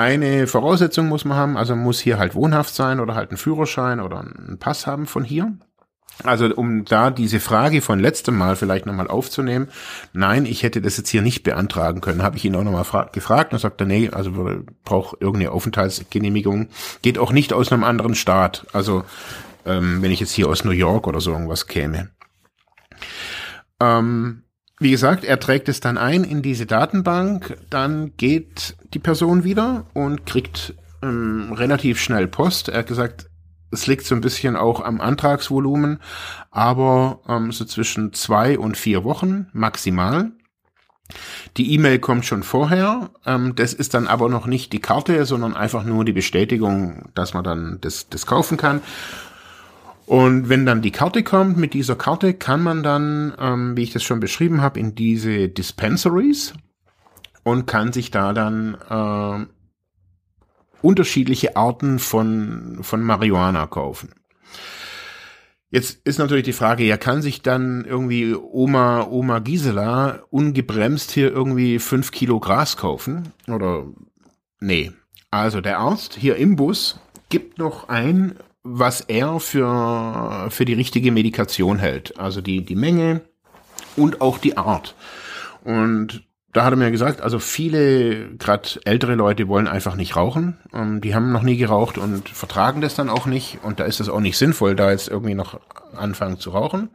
eine 0.00 0.46
Voraussetzung 0.46 1.08
muss 1.08 1.24
man 1.24 1.36
haben, 1.36 1.56
also 1.56 1.76
muss 1.76 2.00
hier 2.00 2.18
halt 2.18 2.34
wohnhaft 2.34 2.74
sein 2.74 3.00
oder 3.00 3.14
halt 3.14 3.30
einen 3.30 3.36
Führerschein 3.36 4.00
oder 4.00 4.20
einen 4.20 4.58
Pass 4.58 4.86
haben 4.86 5.06
von 5.06 5.24
hier. 5.24 5.52
Also 6.22 6.54
um 6.54 6.84
da 6.84 7.10
diese 7.10 7.40
Frage 7.40 7.80
von 7.80 7.98
letztem 7.98 8.36
Mal 8.36 8.56
vielleicht 8.56 8.86
nochmal 8.86 9.08
aufzunehmen, 9.08 9.68
nein, 10.12 10.44
ich 10.44 10.62
hätte 10.62 10.82
das 10.82 10.96
jetzt 10.96 11.08
hier 11.08 11.22
nicht 11.22 11.42
beantragen 11.42 12.00
können, 12.00 12.22
habe 12.22 12.36
ich 12.36 12.44
ihn 12.44 12.54
auch 12.56 12.64
nochmal 12.64 13.08
gefragt 13.12 13.52
und 13.52 13.58
sagt 13.58 13.80
er, 13.80 13.86
nee, 13.86 14.10
also 14.10 14.32
braucht 14.84 15.20
irgendeine 15.20 15.52
Aufenthaltsgenehmigung, 15.52 16.68
geht 17.02 17.18
auch 17.18 17.32
nicht 17.32 17.52
aus 17.52 17.72
einem 17.72 17.84
anderen 17.84 18.14
Staat, 18.14 18.66
also 18.72 19.04
ähm, 19.64 20.02
wenn 20.02 20.10
ich 20.10 20.20
jetzt 20.20 20.32
hier 20.32 20.48
aus 20.48 20.64
New 20.64 20.72
York 20.72 21.06
oder 21.06 21.20
so 21.20 21.32
irgendwas 21.32 21.66
käme. 21.66 22.10
Ähm, 23.80 24.42
wie 24.80 24.90
gesagt, 24.90 25.24
er 25.24 25.38
trägt 25.38 25.68
es 25.68 25.80
dann 25.80 25.98
ein 25.98 26.24
in 26.24 26.42
diese 26.42 26.66
Datenbank, 26.66 27.58
dann 27.68 28.12
geht 28.16 28.76
die 28.94 28.98
Person 28.98 29.44
wieder 29.44 29.86
und 29.92 30.26
kriegt 30.26 30.74
ähm, 31.02 31.52
relativ 31.52 32.00
schnell 32.00 32.26
Post. 32.26 32.70
Er 32.70 32.80
hat 32.80 32.86
gesagt, 32.86 33.26
es 33.70 33.86
liegt 33.86 34.04
so 34.04 34.14
ein 34.14 34.22
bisschen 34.22 34.56
auch 34.56 34.82
am 34.82 35.00
Antragsvolumen, 35.00 36.00
aber 36.50 37.20
ähm, 37.28 37.52
so 37.52 37.64
zwischen 37.66 38.14
zwei 38.14 38.58
und 38.58 38.76
vier 38.76 39.04
Wochen 39.04 39.46
maximal. 39.52 40.32
Die 41.56 41.74
E-Mail 41.74 41.98
kommt 41.98 42.24
schon 42.24 42.42
vorher. 42.42 43.10
Ähm, 43.26 43.54
das 43.56 43.74
ist 43.74 43.94
dann 43.94 44.06
aber 44.06 44.28
noch 44.28 44.46
nicht 44.46 44.72
die 44.72 44.80
Karte, 44.80 45.26
sondern 45.26 45.56
einfach 45.56 45.84
nur 45.84 46.04
die 46.04 46.12
Bestätigung, 46.12 47.10
dass 47.14 47.34
man 47.34 47.44
dann 47.44 47.78
das, 47.80 48.08
das 48.08 48.26
kaufen 48.26 48.56
kann. 48.56 48.80
Und 50.10 50.48
wenn 50.48 50.66
dann 50.66 50.82
die 50.82 50.90
Karte 50.90 51.22
kommt, 51.22 51.56
mit 51.56 51.72
dieser 51.72 51.94
Karte 51.94 52.34
kann 52.34 52.64
man 52.64 52.82
dann, 52.82 53.32
ähm, 53.38 53.76
wie 53.76 53.84
ich 53.84 53.92
das 53.92 54.02
schon 54.02 54.18
beschrieben 54.18 54.60
habe, 54.60 54.80
in 54.80 54.96
diese 54.96 55.48
Dispensaries 55.48 56.52
und 57.44 57.68
kann 57.68 57.92
sich 57.92 58.10
da 58.10 58.32
dann 58.32 58.76
äh, 58.90 59.46
unterschiedliche 60.82 61.54
Arten 61.54 62.00
von, 62.00 62.78
von 62.82 63.04
Marihuana 63.04 63.68
kaufen. 63.68 64.10
Jetzt 65.70 66.00
ist 66.02 66.18
natürlich 66.18 66.44
die 66.44 66.52
Frage, 66.54 66.82
ja, 66.82 66.96
kann 66.96 67.22
sich 67.22 67.42
dann 67.42 67.84
irgendwie 67.84 68.34
Oma, 68.34 69.06
Oma 69.08 69.38
Gisela 69.38 70.24
ungebremst 70.30 71.12
hier 71.12 71.30
irgendwie 71.30 71.78
fünf 71.78 72.10
Kilo 72.10 72.40
Gras 72.40 72.76
kaufen? 72.76 73.28
Oder, 73.46 73.86
nee. 74.58 74.90
Also 75.30 75.60
der 75.60 75.78
Arzt 75.78 76.16
hier 76.16 76.34
im 76.34 76.56
Bus 76.56 76.98
gibt 77.28 77.58
noch 77.58 77.88
ein 77.88 78.34
was 78.62 79.00
er 79.02 79.40
für, 79.40 80.48
für 80.50 80.64
die 80.64 80.74
richtige 80.74 81.12
Medikation 81.12 81.78
hält. 81.78 82.18
Also 82.18 82.40
die, 82.40 82.64
die 82.64 82.76
Menge 82.76 83.22
und 83.96 84.20
auch 84.20 84.38
die 84.38 84.56
Art. 84.56 84.94
Und 85.64 86.24
da 86.52 86.64
hat 86.64 86.72
er 86.72 86.76
mir 86.76 86.90
gesagt, 86.90 87.20
also 87.20 87.38
viele, 87.38 88.34
gerade 88.36 88.68
ältere 88.84 89.14
Leute 89.14 89.46
wollen 89.46 89.68
einfach 89.68 89.94
nicht 89.94 90.16
rauchen. 90.16 90.58
Ähm, 90.72 91.00
die 91.00 91.14
haben 91.14 91.32
noch 91.32 91.42
nie 91.42 91.56
geraucht 91.56 91.96
und 91.96 92.28
vertragen 92.28 92.80
das 92.80 92.94
dann 92.94 93.08
auch 93.08 93.26
nicht. 93.26 93.58
Und 93.62 93.78
da 93.78 93.84
ist 93.84 94.00
es 94.00 94.08
auch 94.08 94.20
nicht 94.20 94.36
sinnvoll, 94.36 94.74
da 94.74 94.90
jetzt 94.90 95.08
irgendwie 95.08 95.34
noch 95.34 95.60
anfangen 95.94 96.38
zu 96.38 96.50
rauchen. 96.50 96.90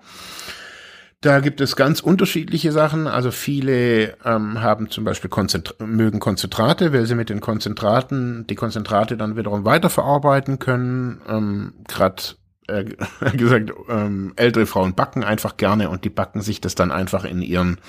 Da 1.25 1.39
gibt 1.39 1.59
es 1.59 1.75
ganz 1.75 2.01
unterschiedliche 2.01 2.71
Sachen. 2.71 3.07
Also 3.07 3.31
viele 3.31 4.15
ähm, 4.23 4.61
haben 4.61 4.91
zum 4.91 5.05
Beispiel 5.05 5.27
Konzentr 5.27 5.73
mögen 5.83 6.19
Konzentrate, 6.19 6.93
weil 6.93 7.07
sie 7.07 7.15
mit 7.15 7.31
den 7.31 7.41
Konzentraten 7.41 8.45
die 8.45 8.53
Konzentrate 8.53 9.17
dann 9.17 9.35
wiederum 9.35 9.65
weiterverarbeiten 9.65 10.59
können. 10.59 11.21
Ähm, 11.27 11.73
Gerade 11.87 12.21
äh, 12.67 12.83
gesagt, 13.35 13.73
ähm, 13.89 14.33
ältere 14.35 14.67
Frauen 14.67 14.93
backen 14.93 15.23
einfach 15.23 15.57
gerne 15.57 15.89
und 15.89 16.05
die 16.05 16.11
backen 16.11 16.41
sich 16.41 16.61
das 16.61 16.75
dann 16.75 16.91
einfach 16.91 17.25
in 17.25 17.41
ihren 17.41 17.79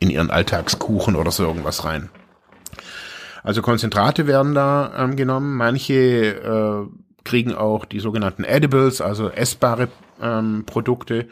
in 0.00 0.10
ihren 0.10 0.32
Alltagskuchen 0.32 1.14
oder 1.14 1.30
so 1.30 1.44
irgendwas 1.44 1.84
rein. 1.84 2.10
Also 3.44 3.62
Konzentrate 3.62 4.26
werden 4.26 4.56
da 4.56 4.92
ähm, 4.98 5.14
genommen. 5.14 5.56
Manche 5.56 5.94
äh, 5.94 7.22
kriegen 7.22 7.54
auch 7.54 7.84
die 7.84 8.00
sogenannten 8.00 8.42
Edibles, 8.42 9.00
also 9.00 9.28
essbare 9.30 9.86
ähm, 10.20 10.64
Produkte. 10.66 11.28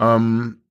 Ähm, 0.00 0.62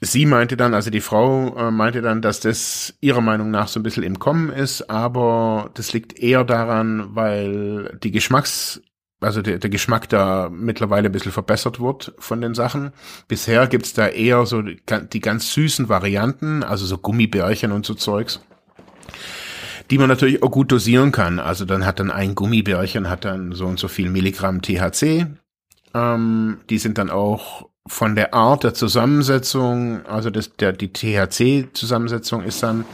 sie 0.00 0.26
meinte 0.26 0.56
dann, 0.56 0.74
also 0.74 0.90
die 0.90 1.00
Frau 1.00 1.56
äh, 1.56 1.70
meinte 1.70 2.02
dann, 2.02 2.22
dass 2.22 2.40
das 2.40 2.94
ihrer 3.00 3.22
Meinung 3.22 3.50
nach 3.50 3.68
so 3.68 3.80
ein 3.80 3.82
bisschen 3.82 4.02
im 4.02 4.18
Kommen 4.18 4.50
ist, 4.50 4.90
aber 4.90 5.70
das 5.74 5.92
liegt 5.92 6.18
eher 6.18 6.44
daran, 6.44 7.14
weil 7.14 7.98
die 8.02 8.12
Geschmacks 8.12 8.82
also 9.20 9.40
der, 9.42 9.58
der 9.58 9.70
Geschmack 9.70 10.08
da 10.08 10.50
mittlerweile 10.52 11.08
ein 11.08 11.12
bisschen 11.12 11.32
verbessert 11.32 11.80
wird 11.80 12.14
von 12.18 12.40
den 12.40 12.54
Sachen. 12.54 12.92
Bisher 13.28 13.66
gibt's 13.66 13.94
da 13.94 14.08
eher 14.08 14.44
so 14.46 14.62
die, 14.62 14.80
die 15.12 15.20
ganz 15.20 15.52
süßen 15.54 15.88
Varianten, 15.88 16.62
also 16.62 16.84
so 16.84 16.98
Gummibärchen 16.98 17.72
und 17.72 17.86
so 17.86 17.94
Zeugs, 17.94 18.40
die 19.90 19.98
man 19.98 20.08
natürlich 20.08 20.42
auch 20.42 20.50
gut 20.50 20.70
dosieren 20.70 21.12
kann. 21.12 21.38
Also 21.38 21.64
dann 21.64 21.86
hat 21.86 21.98
dann 21.98 22.10
ein 22.10 22.34
Gummibärchen 22.34 23.08
hat 23.08 23.24
dann 23.24 23.52
so 23.52 23.66
und 23.66 23.78
so 23.78 23.88
viel 23.88 24.10
Milligramm 24.10 24.60
THC. 24.60 25.26
Ähm, 25.94 26.58
die 26.68 26.78
sind 26.78 26.98
dann 26.98 27.08
auch 27.08 27.70
von 27.86 28.16
der 28.16 28.34
Art 28.34 28.64
der 28.64 28.74
Zusammensetzung, 28.74 30.04
also 30.06 30.30
das, 30.30 30.56
der, 30.56 30.72
die 30.72 30.92
THC-Zusammensetzung 30.92 32.42
ist 32.42 32.62
dann 32.62 32.84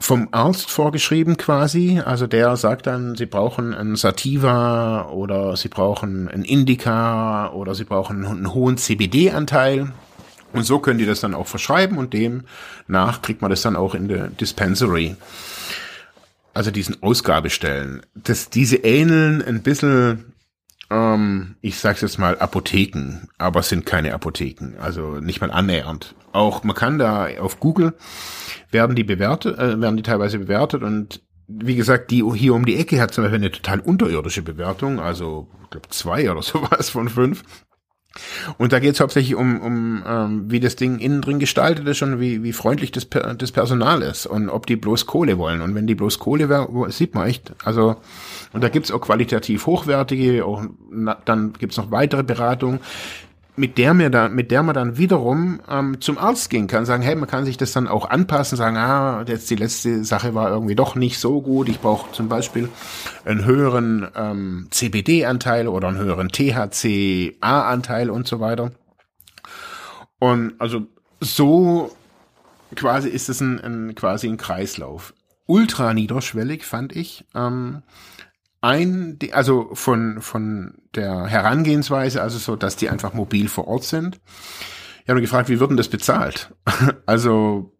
vom 0.00 0.28
Arzt 0.32 0.70
vorgeschrieben 0.70 1.36
quasi. 1.36 2.00
Also 2.04 2.26
der 2.26 2.56
sagt 2.56 2.86
dann, 2.86 3.14
sie 3.16 3.26
brauchen 3.26 3.74
ein 3.74 3.96
Sativa 3.96 5.10
oder 5.10 5.56
sie 5.56 5.68
brauchen 5.68 6.28
ein 6.28 6.42
Indica 6.42 7.50
oder 7.52 7.74
sie 7.74 7.84
brauchen 7.84 8.24
einen 8.24 8.54
hohen 8.54 8.78
CBD-Anteil. 8.78 9.92
Und 10.52 10.64
so 10.64 10.80
können 10.80 10.98
die 10.98 11.06
das 11.06 11.20
dann 11.20 11.34
auch 11.34 11.46
verschreiben 11.46 11.98
und 11.98 12.12
demnach 12.12 13.22
kriegt 13.22 13.40
man 13.40 13.50
das 13.50 13.62
dann 13.62 13.76
auch 13.76 13.94
in 13.94 14.08
der 14.08 14.28
Dispensary. 14.28 15.16
Also 16.54 16.72
diesen 16.72 17.00
Ausgabestellen. 17.02 18.02
Das, 18.14 18.50
diese 18.50 18.76
ähneln 18.76 19.42
ein 19.42 19.62
bisschen 19.62 20.32
ähm, 20.90 21.56
ich 21.60 21.78
sag's 21.78 22.00
jetzt 22.00 22.18
mal 22.18 22.38
Apotheken, 22.38 23.28
aber 23.38 23.60
es 23.60 23.68
sind 23.68 23.86
keine 23.86 24.12
Apotheken, 24.12 24.74
also 24.80 25.20
nicht 25.20 25.40
mal 25.40 25.50
annähernd. 25.50 26.14
Auch 26.32 26.64
man 26.64 26.76
kann 26.76 26.98
da 26.98 27.28
auf 27.38 27.60
Google 27.60 27.94
werden 28.70 28.96
die 28.96 29.04
bewertet, 29.04 29.58
äh, 29.58 29.80
werden 29.80 29.96
die 29.96 30.02
teilweise 30.02 30.38
bewertet 30.38 30.82
und 30.82 31.22
wie 31.46 31.74
gesagt, 31.74 32.10
die 32.12 32.24
hier 32.34 32.54
um 32.54 32.64
die 32.64 32.76
Ecke 32.76 33.00
hat 33.00 33.12
zum 33.12 33.24
Beispiel 33.24 33.40
eine 33.40 33.50
total 33.50 33.80
unterirdische 33.80 34.42
Bewertung, 34.42 35.00
also 35.00 35.48
ich 35.64 35.70
glaube 35.70 35.88
zwei 35.88 36.30
oder 36.30 36.42
sowas 36.42 36.90
von 36.90 37.08
fünf. 37.08 37.42
Und 38.58 38.72
da 38.72 38.80
geht 38.80 38.94
es 38.94 39.00
hauptsächlich 39.00 39.36
um, 39.36 39.60
um 39.60 40.02
ähm, 40.06 40.50
wie 40.50 40.58
das 40.58 40.74
Ding 40.74 40.98
innen 40.98 41.22
drin 41.22 41.38
gestaltet 41.38 41.86
ist 41.86 42.02
und 42.02 42.18
wie, 42.18 42.42
wie 42.42 42.52
freundlich 42.52 42.90
das, 42.90 43.08
das 43.08 43.52
Personal 43.52 44.02
ist 44.02 44.26
und 44.26 44.48
ob 44.48 44.66
die 44.66 44.76
bloß 44.76 45.06
Kohle 45.06 45.38
wollen. 45.38 45.60
Und 45.60 45.74
wenn 45.74 45.86
die 45.86 45.94
bloß 45.94 46.18
Kohle 46.18 46.48
wollen, 46.48 46.90
sieht 46.90 47.14
man 47.14 47.28
echt. 47.28 47.52
Also, 47.64 47.96
und 48.52 48.64
da 48.64 48.68
gibt's 48.68 48.90
auch 48.90 49.00
qualitativ 49.00 49.66
hochwertige, 49.66 50.44
auch, 50.44 50.64
na, 50.90 51.18
dann 51.24 51.52
gibt's 51.52 51.76
noch 51.76 51.90
weitere 51.92 52.24
Beratungen 52.24 52.80
mit 53.56 53.78
der 53.78 53.94
mir 53.94 54.10
da, 54.10 54.28
mit 54.28 54.50
der 54.50 54.62
man 54.62 54.74
dann 54.74 54.96
wiederum 54.96 55.60
ähm, 55.68 56.00
zum 56.00 56.18
Arzt 56.18 56.50
gehen 56.50 56.66
kann, 56.66 56.86
sagen, 56.86 57.02
hey, 57.02 57.14
man 57.16 57.28
kann 57.28 57.44
sich 57.44 57.56
das 57.56 57.72
dann 57.72 57.88
auch 57.88 58.08
anpassen, 58.08 58.56
sagen, 58.56 58.76
ah, 58.76 59.24
jetzt 59.26 59.50
die 59.50 59.56
letzte 59.56 60.04
Sache 60.04 60.34
war 60.34 60.50
irgendwie 60.50 60.74
doch 60.74 60.94
nicht 60.94 61.18
so 61.18 61.40
gut, 61.42 61.68
ich 61.68 61.80
brauche 61.80 62.12
zum 62.12 62.28
Beispiel 62.28 62.68
einen 63.24 63.44
höheren 63.44 64.08
ähm, 64.14 64.68
CBD-Anteil 64.70 65.68
oder 65.68 65.88
einen 65.88 65.98
höheren 65.98 66.28
THC-A-Anteil 66.28 68.10
und 68.10 68.26
so 68.26 68.40
weiter. 68.40 68.72
Und 70.18 70.54
also 70.58 70.86
so 71.20 71.94
quasi 72.76 73.08
ist 73.08 73.28
es 73.28 73.40
ein, 73.40 73.60
ein 73.60 73.94
quasi 73.94 74.28
ein 74.28 74.36
Kreislauf. 74.36 75.14
Ultra 75.46 75.94
niederschwellig 75.94 76.64
fand 76.64 76.94
ich. 76.94 77.24
Ähm, 77.34 77.82
ein, 78.60 79.18
also 79.32 79.70
von, 79.74 80.20
von 80.20 80.74
der 80.94 81.26
Herangehensweise, 81.26 82.22
also 82.22 82.38
so, 82.38 82.56
dass 82.56 82.76
die 82.76 82.90
einfach 82.90 83.14
mobil 83.14 83.48
vor 83.48 83.68
Ort 83.68 83.84
sind. 83.84 84.20
Ich 85.02 85.10
habe 85.10 85.20
gefragt, 85.20 85.48
wie 85.48 85.60
würden 85.60 85.76
das 85.76 85.88
bezahlt? 85.88 86.54
also 87.06 87.76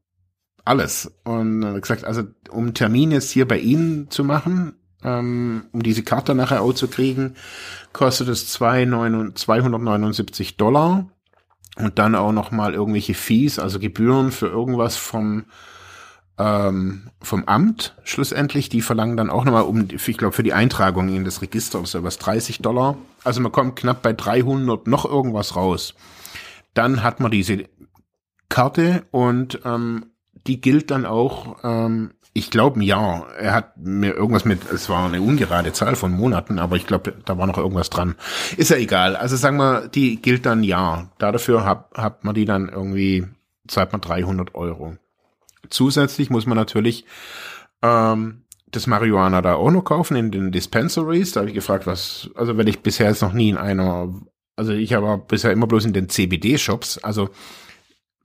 alles. 0.65 1.13
Und 1.25 1.61
dann 1.61 1.81
gesagt, 1.81 2.05
also 2.05 2.23
um 2.51 2.75
Termin 2.75 3.13
jetzt 3.13 3.31
hier 3.31 3.47
bei 3.47 3.59
Ihnen 3.59 4.11
zu 4.11 4.25
machen, 4.25 4.75
ähm, 5.03 5.67
um 5.73 5.83
diese 5.83 6.03
Karte 6.03 6.35
nachher 6.35 6.63
auch 6.63 6.73
zu 6.73 6.89
kriegen, 6.89 7.35
kostet 7.93 8.29
es 8.29 8.49
279 8.49 10.57
Dollar 10.57 11.11
und 11.77 11.99
dann 11.99 12.15
auch 12.15 12.33
noch 12.33 12.51
mal 12.51 12.75
irgendwelche 12.75 13.15
Fees, 13.15 13.59
also 13.59 13.79
Gebühren 13.79 14.33
für 14.33 14.49
irgendwas 14.49 14.97
vom 14.97 15.45
ähm, 16.41 17.03
vom 17.21 17.45
Amt 17.45 17.95
schlussendlich. 18.03 18.71
Die 18.71 18.81
verlangen 18.81 19.17
dann 19.17 19.31
auch 19.31 19.45
nochmal 19.45 19.65
um, 19.65 19.87
ich 19.91 20.17
glaube, 20.17 20.35
für 20.35 20.43
die 20.43 20.55
Eintragung 20.55 21.09
in 21.09 21.25
das 21.25 21.43
Register 21.43 21.79
oder 21.79 21.87
so 21.87 22.03
was 22.03 22.19
30 22.19 22.61
Dollar. 22.61 22.97
Also 23.23 23.41
man 23.41 23.53
kommt 23.53 23.77
knapp 23.77 24.03
bei 24.03 24.15
300 24.15 24.87
noch 24.87 25.05
irgendwas 25.05 25.55
raus. 25.55 25.95
Dann 26.73 27.03
hat 27.03 27.21
man 27.21 27.31
diese 27.31 27.65
Karte 28.49 29.05
und 29.11 29.61
ähm, 29.65 30.07
die 30.47 30.61
gilt 30.61 30.91
dann 30.91 31.05
auch, 31.05 31.59
ähm, 31.63 32.13
ich 32.33 32.51
glaube, 32.51 32.81
ein 32.81 32.83
Jahr. 32.83 33.27
Er 33.39 33.53
hat 33.53 33.77
mir 33.77 34.15
irgendwas 34.15 34.45
mit, 34.45 34.71
es 34.73 34.89
war 34.89 35.07
eine 35.07 35.21
ungerade 35.21 35.73
Zahl 35.73 35.95
von 35.95 36.13
Monaten, 36.13 36.59
aber 36.59 36.77
ich 36.77 36.87
glaube, 36.87 37.13
da 37.25 37.37
war 37.37 37.47
noch 37.47 37.59
irgendwas 37.59 37.91
dran. 37.91 38.15
Ist 38.57 38.71
ja 38.71 38.77
egal. 38.77 39.15
Also 39.17 39.37
sagen 39.37 39.59
wir, 39.59 39.89
die 39.89 40.23
gilt 40.23 40.47
dann 40.47 40.61
ein 40.61 40.65
Jahr. 40.65 41.11
Dafür 41.19 41.65
hat, 41.65 41.91
hat 41.95 42.25
man 42.25 42.35
die 42.35 42.47
dann 42.47 42.69
irgendwie, 42.69 43.27
zahlt 43.69 43.93
man 43.93 44.01
300 44.01 44.55
Euro. 44.55 44.97
Zusätzlich 45.69 46.31
muss 46.31 46.47
man 46.47 46.57
natürlich 46.57 47.05
ähm, 47.83 48.43
das 48.71 48.87
Marihuana 48.87 49.43
da 49.43 49.55
auch 49.55 49.71
noch 49.71 49.85
kaufen 49.85 50.17
in 50.17 50.31
den 50.31 50.53
Dispensaries. 50.53 51.33
Da 51.33 51.41
habe 51.41 51.51
ich 51.51 51.55
gefragt, 51.55 51.87
was, 51.87 52.31
also 52.35 52.57
wenn 52.57 52.67
ich 52.67 52.81
bisher 52.81 53.09
jetzt 53.09 53.23
noch 53.23 53.33
nie 53.33 53.51
in 53.51 53.57
einer, 53.57 54.15
also 54.57 54.73
ich 54.73 54.93
habe 54.93 55.23
bisher 55.27 55.53
immer 55.53 55.67
bloß 55.67 55.85
in 55.85 55.93
den 55.93 56.09
CBD-Shops, 56.09 56.99
also 56.99 57.31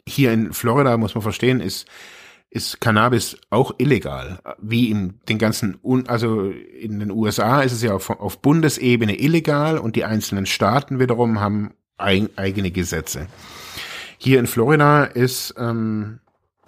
hier 0.08 0.32
in 0.32 0.54
Florida 0.54 0.98
muss 0.98 1.16
man 1.16 1.24
verstehen, 1.24 1.62
ist 1.62 1.88
ist 2.56 2.80
Cannabis 2.80 3.38
auch 3.50 3.74
illegal, 3.80 4.40
wie 4.62 4.90
in 4.90 5.20
den 5.28 5.38
ganzen, 5.38 5.78
also 6.08 6.50
in 6.50 7.00
den 7.00 7.12
USA 7.12 7.62
ist 7.62 7.74
es 7.74 7.82
ja 7.82 7.94
auf, 7.94 8.10
auf 8.10 8.42
Bundesebene 8.42 9.20
illegal 9.20 9.78
und 9.78 9.98
die 9.98 10.06
einzelnen 10.06 10.46
Staaten 10.46 10.98
wiederum 10.98 11.42
haben 11.42 11.74
ein, 11.98 12.30
eigene 12.38 12.72
Gesetze. 12.72 13.28
Hier 14.18 14.40
in 14.40 14.48
Florida 14.48 15.04
ist 15.04 15.54
ähm, 15.58 16.20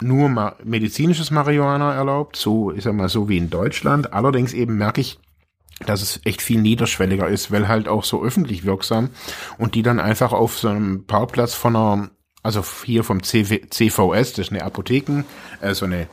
nur 0.01 0.29
ma 0.29 0.55
medizinisches 0.63 1.31
Marihuana 1.31 1.93
erlaubt, 1.93 2.35
so 2.35 2.69
ist 2.69 2.85
ja 2.85 2.93
mal 2.93 3.09
so 3.09 3.29
wie 3.29 3.37
in 3.37 3.49
Deutschland. 3.49 4.13
Allerdings 4.13 4.53
eben 4.53 4.77
merke 4.77 5.01
ich, 5.01 5.19
dass 5.85 6.01
es 6.01 6.21
echt 6.23 6.41
viel 6.41 6.61
niederschwelliger 6.61 7.27
ist, 7.27 7.51
weil 7.51 7.67
halt 7.67 7.87
auch 7.87 8.03
so 8.03 8.23
öffentlich 8.23 8.65
wirksam 8.65 9.09
und 9.57 9.75
die 9.75 9.83
dann 9.83 9.99
einfach 9.99 10.33
auf 10.33 10.57
so 10.57 10.69
einem 10.69 11.05
Parkplatz 11.05 11.53
von 11.53 11.75
einer, 11.75 12.09
also 12.43 12.63
hier 12.83 13.03
vom 13.03 13.23
CV, 13.23 13.67
CVS, 13.69 14.33
das 14.33 14.47
ist 14.47 14.51
eine 14.51 14.63
Apotheken, 14.63 15.23
äh, 15.61 15.73
so 15.73 15.85
eine, 15.85 16.07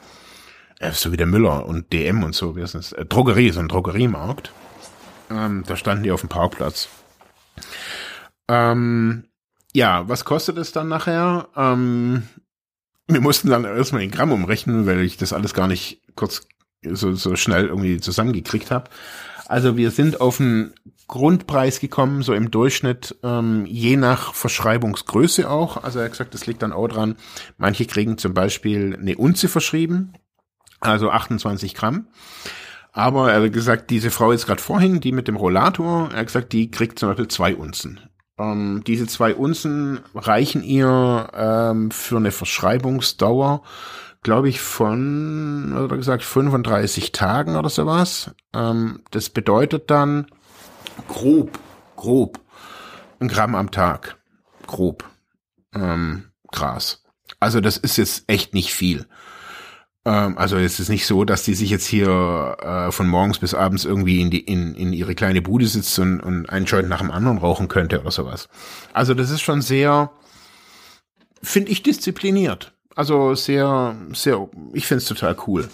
äh, 0.81 0.92
so 0.92 1.12
wie 1.12 1.16
der 1.16 1.27
Müller 1.27 1.66
und 1.66 1.92
DM 1.92 2.23
und 2.23 2.35
so, 2.35 2.57
wie 2.57 2.62
ist 2.62 2.75
das, 2.75 2.92
äh, 2.92 3.07
Drogerie, 3.07 3.51
so 3.51 3.61
ein 3.61 3.68
Drogeriemarkt. 3.68 4.53
Ähm, 5.31 5.64
da 5.66 5.77
standen 5.77 6.05
die 6.05 6.12
auf 6.12 6.20
dem 6.20 6.29
Parkplatz. 6.29 6.88
Ähm, 8.49 9.25
ja, 9.73 10.09
was 10.09 10.25
kostet 10.25 10.59
es 10.59 10.73
dann 10.73 10.88
nachher? 10.88 11.49
Ähm, 11.57 12.29
wir 13.07 13.21
mussten 13.21 13.51
dann 13.51 13.64
erstmal 13.64 14.03
in 14.03 14.11
Gramm 14.11 14.33
umrechnen, 14.33 14.87
weil 14.87 15.01
ich 15.01 15.17
das 15.17 15.33
alles 15.33 15.55
gar 15.55 15.69
nicht 15.69 16.01
kurz 16.14 16.47
so, 16.83 17.14
so 17.14 17.37
schnell 17.37 17.67
irgendwie 17.67 18.01
zusammengekriegt 18.01 18.71
habe. 18.71 18.90
Also 19.47 19.77
wir 19.77 19.90
sind 19.90 20.21
auf 20.21 20.40
einen 20.40 20.75
Grundpreis 21.07 21.81
gekommen, 21.81 22.23
so 22.23 22.33
im 22.33 22.51
Durchschnitt, 22.51 23.17
ähm, 23.23 23.67
je 23.67 23.97
nach 23.97 24.33
Verschreibungsgröße 24.33 25.49
auch. 25.51 25.83
Also 25.83 25.99
er 25.99 26.07
hat 26.07 26.12
gesagt, 26.12 26.35
das 26.35 26.47
liegt 26.47 26.62
dann 26.62 26.73
auch 26.73 26.88
dran. 26.88 27.17
Manche 27.59 27.85
kriegen 27.85 28.17
zum 28.17 28.33
Beispiel 28.33 28.97
eine 28.99 29.17
Unze 29.17 29.49
verschrieben, 29.49 30.14
also 30.81 31.11
28 31.11 31.75
Gramm. 31.75 32.09
Aber 32.93 33.33
er 33.33 33.43
hat 33.43 33.53
gesagt, 33.53 33.90
diese 33.90 34.11
Frau 34.11 34.33
jetzt 34.33 34.47
gerade 34.47 34.62
vorhin, 34.62 35.01
die 35.01 35.12
mit 35.12 35.29
dem 35.29 35.37
Rollator, 35.37 36.11
er 36.12 36.21
hat 36.21 36.27
gesagt, 36.27 36.53
die 36.53 36.71
kriegt 36.71 36.99
zum 36.99 37.11
Beispiel 37.11 37.29
zwei 37.29 37.55
Unzen. 37.55 38.01
Ähm, 38.38 38.83
diese 38.87 39.07
zwei 39.07 39.35
Unzen 39.35 40.01
reichen 40.14 40.62
ihr 40.62 41.29
ähm, 41.35 41.90
für 41.90 42.16
eine 42.16 42.33
Verschreibungsdauer, 42.33 43.62
glaube 44.23 44.49
ich, 44.49 44.61
von, 44.61 45.77
oder 45.77 45.97
gesagt, 45.97 46.25
35 46.25 47.12
Tagen 47.12 47.57
oder 47.57 47.68
sowas. 47.68 48.33
Ähm, 48.53 49.03
das 49.11 49.31
bedeutet 49.31 49.90
dann 49.90 50.27
grob, 51.09 51.59
grob, 51.97 52.40
ein 53.20 53.29
Gramm 53.29 53.55
am 53.55 53.70
Tag. 53.70 54.16
Grob. 54.66 55.05
Ähm, 55.75 56.31
Gras. 56.51 57.03
Also 57.40 57.61
das 57.61 57.77
ist 57.77 57.99
jetzt 57.99 58.25
echt 58.27 58.55
nicht 58.55 58.73
viel. 58.73 59.07
Ähm, 60.05 60.37
also 60.38 60.57
es 60.57 60.81
ist 60.81 60.88
nicht 60.88 61.07
so, 61.07 61.25
dass 61.25 61.45
die 61.45 61.55
sich 61.55 61.71
jetzt 61.71 61.87
hier 61.87 62.57
äh, 62.61 62.93
von 62.93 63.09
morgens 63.09 63.38
bis 63.38 63.55
abends 63.55 63.85
irgendwie 63.85 64.21
in 64.21 64.31
die 64.31 64.40
in, 64.40 64.75
in 64.75 64.93
ihre 64.93 65.14
kleine 65.14 65.43
Bude 65.43 65.67
sitzt 65.67 65.99
und, 65.99 66.21
und 66.21 66.49
einen 66.51 66.67
Joint 66.67 66.88
nach 66.88 67.01
dem 67.01 67.11
anderen 67.11 67.38
rauchen 67.38 67.69
könnte 67.69 68.01
oder 68.01 68.11
sowas. 68.11 68.49
Also 68.93 69.14
das 69.14 69.31
ist 69.31 69.40
schon 69.40 69.62
sehr, 69.62 70.11
finde 71.43 71.73
ich, 71.73 71.83
diszipliniert. 71.83 72.73
Also 72.97 73.35
sehr, 73.35 73.97
sehr, 74.12 74.49
ich 74.73 74.87
finde 74.87 74.99
es 74.99 75.09
total 75.09 75.37
cool. 75.49 75.69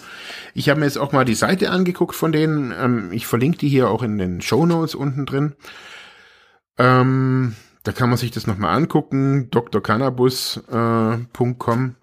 Ich 0.55 0.71
habe 0.71 0.81
mir 0.81 0.87
jetzt 0.87 0.97
auch 0.97 1.13
mal 1.13 1.27
die 1.27 1.35
Seite 1.35 1.71
angeguckt 1.71 2.15
von 2.15 2.33
denen. 2.33 2.73
Ähm, 2.73 3.13
ich 3.13 3.27
verlinke 3.27 3.59
die 3.59 3.69
hier 3.69 3.91
auch 3.91 4.03
in 4.03 4.17
den 4.17 4.41
Show 4.41 4.65
Notes 4.65 4.95
unten 4.95 5.27
drin. 5.27 5.55
Ähm, 6.79 7.57
da 7.83 7.93
kann 7.93 8.09
man 8.09 8.17
sich 8.17 8.31
das 8.31 8.47
nochmal 8.47 8.75
angucken. 8.75 9.51
drcannabis.com. 9.51 11.95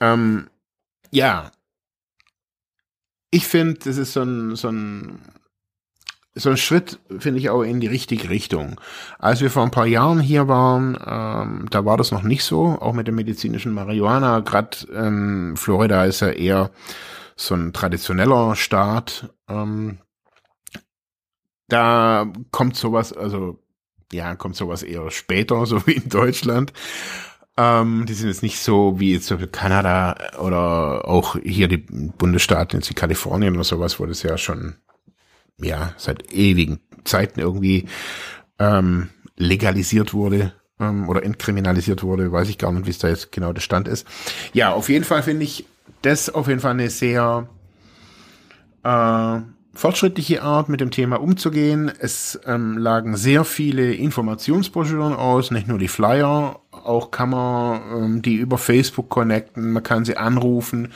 Äh, 0.00 0.02
ähm, 0.02 0.50
ja. 1.10 1.50
Ich 3.30 3.46
finde, 3.46 3.74
das 3.74 3.96
ist 3.96 4.12
so 4.12 4.22
ein, 4.22 4.56
so 4.56 4.68
ein, 4.68 5.20
so 6.34 6.50
ein 6.50 6.56
Schritt, 6.56 6.98
finde 7.18 7.40
ich, 7.40 7.50
auch 7.50 7.62
in 7.62 7.80
die 7.80 7.86
richtige 7.86 8.28
Richtung. 8.28 8.80
Als 9.18 9.40
wir 9.40 9.50
vor 9.50 9.62
ein 9.62 9.70
paar 9.70 9.86
Jahren 9.86 10.20
hier 10.20 10.48
waren, 10.48 10.98
ähm, 11.04 11.66
da 11.70 11.84
war 11.84 11.96
das 11.96 12.10
noch 12.10 12.22
nicht 12.22 12.44
so, 12.44 12.78
auch 12.80 12.92
mit 12.92 13.06
dem 13.06 13.16
medizinischen 13.16 13.72
Marihuana. 13.72 14.40
Gerade 14.40 14.76
ähm, 14.92 15.56
Florida 15.56 16.04
ist 16.04 16.20
ja 16.20 16.30
eher 16.30 16.70
so 17.36 17.54
ein 17.54 17.72
traditioneller 17.72 18.54
Staat. 18.56 19.32
Ähm, 19.48 19.98
da 21.68 22.26
kommt 22.50 22.76
sowas, 22.76 23.12
also 23.12 23.58
ja, 24.12 24.34
kommt 24.34 24.56
sowas 24.56 24.82
eher 24.82 25.10
später, 25.10 25.64
so 25.66 25.86
wie 25.86 25.94
in 25.94 26.08
Deutschland. 26.08 26.72
Ähm, 27.56 28.06
die 28.06 28.14
sind 28.14 28.28
jetzt 28.28 28.42
nicht 28.42 28.60
so 28.60 29.00
wie 29.00 29.12
jetzt 29.12 29.32
Kanada 29.52 30.16
oder 30.38 31.06
auch 31.08 31.36
hier 31.42 31.68
die 31.68 31.78
Bundesstaaten, 31.78 32.78
jetzt 32.78 32.90
wie 32.90 32.94
Kalifornien 32.94 33.54
oder 33.54 33.64
sowas, 33.64 34.00
wo 34.00 34.06
das 34.06 34.22
ja 34.22 34.38
schon 34.38 34.76
ja 35.58 35.92
seit 35.96 36.32
ewigen 36.32 36.80
Zeiten 37.04 37.40
irgendwie 37.40 37.86
ähm, 38.58 39.10
legalisiert 39.36 40.14
wurde 40.14 40.52
ähm, 40.78 41.08
oder 41.08 41.22
entkriminalisiert 41.22 42.02
wurde. 42.02 42.32
Weiß 42.32 42.48
ich 42.48 42.58
gar 42.58 42.72
nicht, 42.72 42.86
wie 42.86 42.90
es 42.90 42.98
da 42.98 43.08
jetzt 43.08 43.32
genau 43.32 43.52
der 43.52 43.60
Stand 43.60 43.88
ist. 43.88 44.06
Ja, 44.52 44.72
auf 44.72 44.88
jeden 44.88 45.04
Fall 45.04 45.22
finde 45.22 45.44
ich 45.44 45.66
das 46.02 46.30
auf 46.30 46.48
jeden 46.48 46.60
Fall 46.60 46.72
eine 46.72 46.90
sehr 46.90 47.48
äh, 48.84 49.40
fortschrittliche 49.80 50.42
Art, 50.42 50.68
mit 50.68 50.82
dem 50.82 50.90
Thema 50.90 51.22
umzugehen. 51.22 51.90
Es 52.00 52.38
ähm, 52.44 52.76
lagen 52.76 53.16
sehr 53.16 53.44
viele 53.44 53.94
Informationsbroschüren 53.94 55.14
aus, 55.14 55.50
nicht 55.50 55.68
nur 55.68 55.78
die 55.78 55.88
Flyer, 55.88 56.60
auch 56.70 57.10
kann 57.10 57.30
man 57.30 57.80
ähm, 57.90 58.22
die 58.22 58.34
über 58.34 58.58
Facebook 58.58 59.08
connecten, 59.08 59.72
man 59.72 59.82
kann 59.82 60.04
sie 60.04 60.18
anrufen, 60.18 60.92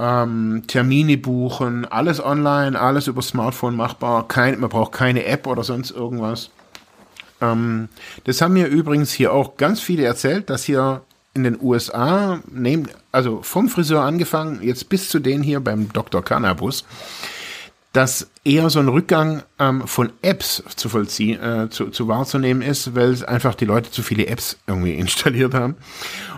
ähm, 0.00 0.64
Termine 0.66 1.18
buchen, 1.18 1.84
alles 1.84 2.22
online, 2.22 2.80
alles 2.80 3.06
über 3.06 3.22
Smartphone 3.22 3.76
machbar, 3.76 4.26
kein, 4.26 4.58
man 4.58 4.70
braucht 4.70 4.90
keine 4.90 5.24
App 5.26 5.46
oder 5.46 5.62
sonst 5.62 5.92
irgendwas. 5.92 6.50
Ähm, 7.40 7.88
das 8.24 8.42
haben 8.42 8.54
mir 8.54 8.66
übrigens 8.66 9.12
hier 9.12 9.32
auch 9.32 9.56
ganz 9.56 9.80
viele 9.80 10.02
erzählt, 10.02 10.50
dass 10.50 10.64
hier 10.64 11.02
in 11.32 11.44
den 11.44 11.58
USA, 11.62 12.40
nehmen, 12.50 12.88
also 13.12 13.40
vom 13.42 13.68
Friseur 13.68 14.02
angefangen, 14.02 14.60
jetzt 14.62 14.88
bis 14.88 15.08
zu 15.08 15.20
denen 15.20 15.44
hier 15.44 15.60
beim 15.60 15.92
Dr. 15.92 16.24
Cannabis, 16.24 16.84
dass 17.92 18.30
eher 18.44 18.70
so 18.70 18.78
ein 18.78 18.88
Rückgang 18.88 19.42
ähm, 19.58 19.86
von 19.86 20.12
Apps 20.22 20.62
zu 20.76 20.88
vollziehen, 20.88 21.42
äh, 21.42 21.70
zu, 21.70 21.90
zu 21.90 22.06
wahrzunehmen 22.06 22.62
ist, 22.62 22.94
weil 22.94 23.10
es 23.10 23.24
einfach 23.24 23.56
die 23.56 23.64
Leute 23.64 23.90
zu 23.90 24.02
viele 24.02 24.26
Apps 24.26 24.58
irgendwie 24.66 24.94
installiert 24.98 25.54
haben 25.54 25.76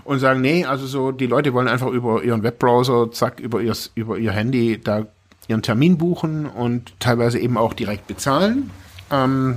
und 0.05 0.19
sagen, 0.19 0.41
nee, 0.41 0.65
also 0.65 0.87
so, 0.87 1.13
die 1.13 1.27
Leute 1.27 1.53
wollen 1.53 1.69
einfach 1.69 1.89
über 1.89 2.23
ihren 2.23 2.43
Webbrowser, 2.43 3.11
zack, 3.13 3.41
über 3.41 3.61
ihr, 3.61 3.77
über 3.95 4.19
ihr 4.19 4.33
Handy 4.33 4.81
da 4.83 5.07
ihren 5.49 5.63
Termin 5.63 5.99
buchen 5.99 6.47
und 6.47 6.99
teilweise 7.01 7.39
eben 7.39 7.59
auch 7.59 7.75
direkt 7.75 8.07
bezahlen. 8.07 8.71
Ähm, 9.11 9.57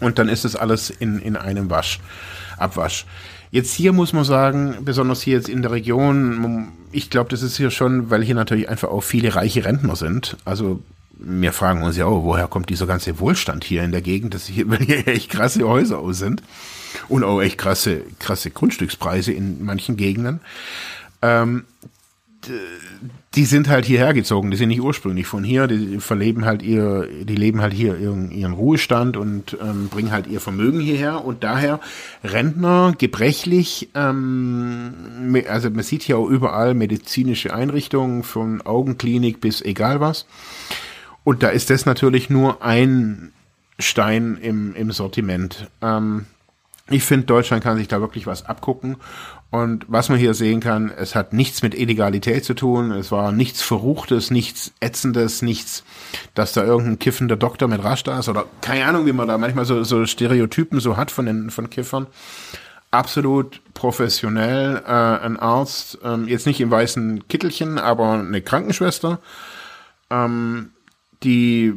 und 0.00 0.18
dann 0.18 0.28
ist 0.28 0.44
das 0.44 0.56
alles 0.56 0.90
in, 0.90 1.18
in 1.20 1.36
einem 1.36 1.70
Wasch, 1.70 2.00
Abwasch. 2.58 3.06
Jetzt 3.50 3.72
hier 3.72 3.92
muss 3.92 4.12
man 4.12 4.24
sagen, 4.24 4.78
besonders 4.80 5.22
hier 5.22 5.36
jetzt 5.36 5.48
in 5.48 5.62
der 5.62 5.70
Region, 5.70 6.72
ich 6.90 7.08
glaube, 7.08 7.30
das 7.30 7.42
ist 7.42 7.56
hier 7.56 7.70
schon, 7.70 8.10
weil 8.10 8.24
hier 8.24 8.34
natürlich 8.34 8.68
einfach 8.68 8.88
auch 8.88 9.02
viele 9.02 9.34
reiche 9.36 9.64
Rentner 9.64 9.94
sind. 9.94 10.36
Also 10.44 10.82
wir 11.18 11.52
fragen 11.52 11.82
uns 11.82 11.96
ja 11.96 12.06
auch, 12.06 12.24
woher 12.24 12.48
kommt 12.48 12.70
dieser 12.70 12.86
ganze 12.86 13.18
Wohlstand 13.18 13.64
hier 13.64 13.82
in 13.82 13.92
der 13.92 14.02
Gegend, 14.02 14.34
dass 14.34 14.46
hier, 14.46 14.66
hier 14.78 15.06
echt 15.08 15.30
krasse 15.30 15.66
Häuser 15.66 15.98
aus 15.98 16.18
sind 16.18 16.42
und 17.08 17.24
auch 17.24 17.40
echt 17.40 17.58
krasse, 17.58 18.02
krasse 18.18 18.50
Grundstückspreise 18.50 19.32
in 19.32 19.64
manchen 19.64 19.96
Gegenden. 19.96 20.40
Ähm, 21.22 21.64
die 23.34 23.44
sind 23.46 23.68
halt 23.68 23.84
hierher 23.84 24.12
gezogen, 24.14 24.50
die 24.50 24.56
sind 24.56 24.68
nicht 24.68 24.80
ursprünglich 24.80 25.26
von 25.26 25.42
hier, 25.42 25.66
die 25.66 25.98
verleben 25.98 26.44
halt 26.44 26.62
ihr, 26.62 27.08
die 27.24 27.34
leben 27.34 27.60
halt 27.60 27.72
hier 27.72 27.96
ihren, 27.96 28.30
ihren 28.30 28.52
Ruhestand 28.52 29.16
und 29.16 29.56
ähm, 29.60 29.88
bringen 29.88 30.12
halt 30.12 30.26
ihr 30.26 30.40
Vermögen 30.40 30.80
hierher 30.80 31.24
und 31.24 31.42
daher 31.42 31.80
Rentner, 32.22 32.94
gebrechlich, 32.96 33.88
ähm, 33.94 35.34
also 35.48 35.70
man 35.70 35.82
sieht 35.82 36.02
hier 36.02 36.18
auch 36.18 36.28
überall 36.28 36.74
medizinische 36.74 37.52
Einrichtungen, 37.52 38.22
von 38.22 38.62
Augenklinik 38.62 39.40
bis 39.40 39.62
egal 39.62 40.00
was. 40.00 40.26
Und 41.24 41.42
da 41.42 41.48
ist 41.48 41.70
das 41.70 41.86
natürlich 41.86 42.30
nur 42.30 42.62
ein 42.62 43.32
Stein 43.78 44.36
im, 44.40 44.74
im 44.74 44.92
Sortiment. 44.92 45.68
Ähm, 45.82 46.26
ich 46.90 47.02
finde, 47.02 47.26
Deutschland 47.26 47.64
kann 47.64 47.78
sich 47.78 47.88
da 47.88 48.00
wirklich 48.00 48.26
was 48.26 48.44
abgucken. 48.44 48.96
Und 49.50 49.86
was 49.88 50.08
man 50.08 50.18
hier 50.18 50.34
sehen 50.34 50.60
kann, 50.60 50.90
es 50.90 51.14
hat 51.14 51.32
nichts 51.32 51.62
mit 51.62 51.74
Illegalität 51.74 52.44
zu 52.44 52.54
tun. 52.54 52.90
Es 52.90 53.10
war 53.10 53.32
nichts 53.32 53.62
Verruchtes, 53.62 54.30
nichts 54.30 54.72
Ätzendes, 54.80 55.42
nichts, 55.42 55.84
dass 56.34 56.52
da 56.52 56.64
irgendein 56.64 56.98
kiffender 56.98 57.36
Doktor 57.36 57.68
mit 57.68 57.82
Rasch 57.82 58.02
da 58.02 58.18
ist 58.18 58.28
oder 58.28 58.46
keine 58.60 58.84
Ahnung, 58.84 59.06
wie 59.06 59.12
man 59.12 59.28
da 59.28 59.38
manchmal 59.38 59.64
so, 59.64 59.82
so 59.84 60.04
Stereotypen 60.06 60.80
so 60.80 60.96
hat 60.96 61.10
von 61.10 61.26
den 61.26 61.50
von 61.50 61.70
Kiffern. 61.70 62.06
Absolut 62.90 63.60
professionell, 63.72 64.82
äh, 64.84 64.90
ein 64.90 65.38
Arzt, 65.38 65.98
ähm, 66.04 66.28
jetzt 66.28 66.46
nicht 66.46 66.60
im 66.60 66.70
weißen 66.70 67.28
Kittelchen, 67.28 67.78
aber 67.78 68.12
eine 68.12 68.42
Krankenschwester, 68.42 69.20
ähm, 70.10 70.70
die 71.24 71.74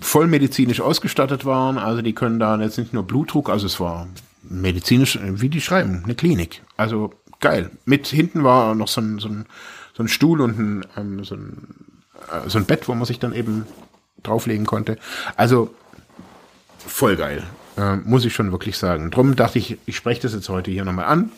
voll 0.00 0.26
medizinisch 0.26 0.80
ausgestattet 0.80 1.44
waren. 1.44 1.78
Also 1.78 2.02
die 2.02 2.14
können 2.14 2.38
da 2.38 2.58
jetzt 2.60 2.78
nicht 2.78 2.92
nur 2.92 3.04
Blutdruck, 3.04 3.50
also 3.50 3.66
es 3.66 3.78
war 3.78 4.08
medizinisch, 4.42 5.18
wie 5.22 5.48
die 5.48 5.60
schreiben, 5.60 6.02
eine 6.04 6.14
Klinik. 6.14 6.62
Also 6.76 7.12
geil. 7.40 7.70
Mit 7.84 8.06
hinten 8.06 8.42
war 8.44 8.74
noch 8.74 8.88
so 8.88 9.00
ein, 9.00 9.18
so 9.18 9.28
ein, 9.28 9.46
so 9.94 10.02
ein 10.02 10.08
Stuhl 10.08 10.40
und 10.40 10.58
ein, 10.58 10.86
ähm, 10.96 11.24
so, 11.24 11.34
ein, 11.34 11.68
äh, 12.30 12.48
so 12.48 12.58
ein 12.58 12.64
Bett, 12.64 12.88
wo 12.88 12.94
man 12.94 13.04
sich 13.04 13.18
dann 13.18 13.34
eben 13.34 13.66
drauflegen 14.22 14.66
konnte. 14.66 14.98
Also 15.36 15.74
voll 16.78 17.16
geil. 17.16 17.42
Äh, 17.76 17.96
muss 17.96 18.24
ich 18.24 18.34
schon 18.34 18.52
wirklich 18.52 18.76
sagen. 18.76 19.10
Drum 19.10 19.36
dachte 19.36 19.58
ich, 19.58 19.78
ich 19.86 19.96
spreche 19.96 20.22
das 20.22 20.34
jetzt 20.34 20.48
heute 20.48 20.70
hier 20.70 20.84
nochmal 20.84 21.06
an. 21.06 21.30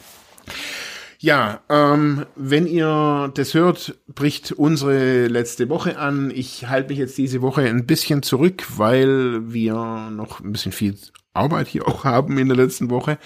Ja, 1.23 1.61
ähm, 1.69 2.27
wenn 2.35 2.67
ihr 2.67 3.31
das 3.35 3.55
hört, 3.55 3.97
bricht 4.09 4.51
unsere 4.51 5.29
letzte 5.29 5.69
Woche 5.69 5.97
an. 5.97 6.33
Ich 6.35 6.67
halte 6.67 6.89
mich 6.89 6.99
jetzt 6.99 7.17
diese 7.17 7.43
Woche 7.43 7.61
ein 7.63 7.87
bisschen 7.87 8.25
zurück, 8.25 8.65
weil 8.77 9.53
wir 9.53 10.11
noch 10.11 10.41
ein 10.41 10.51
bisschen 10.51 10.73
viel 10.73 10.99
Arbeit 11.33 11.69
hier 11.69 11.87
auch 11.87 12.03
haben 12.03 12.39
in 12.39 12.49
der 12.49 12.57
letzten 12.57 12.91
Woche. 12.91 13.19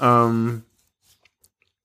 Ähm, 0.00 0.62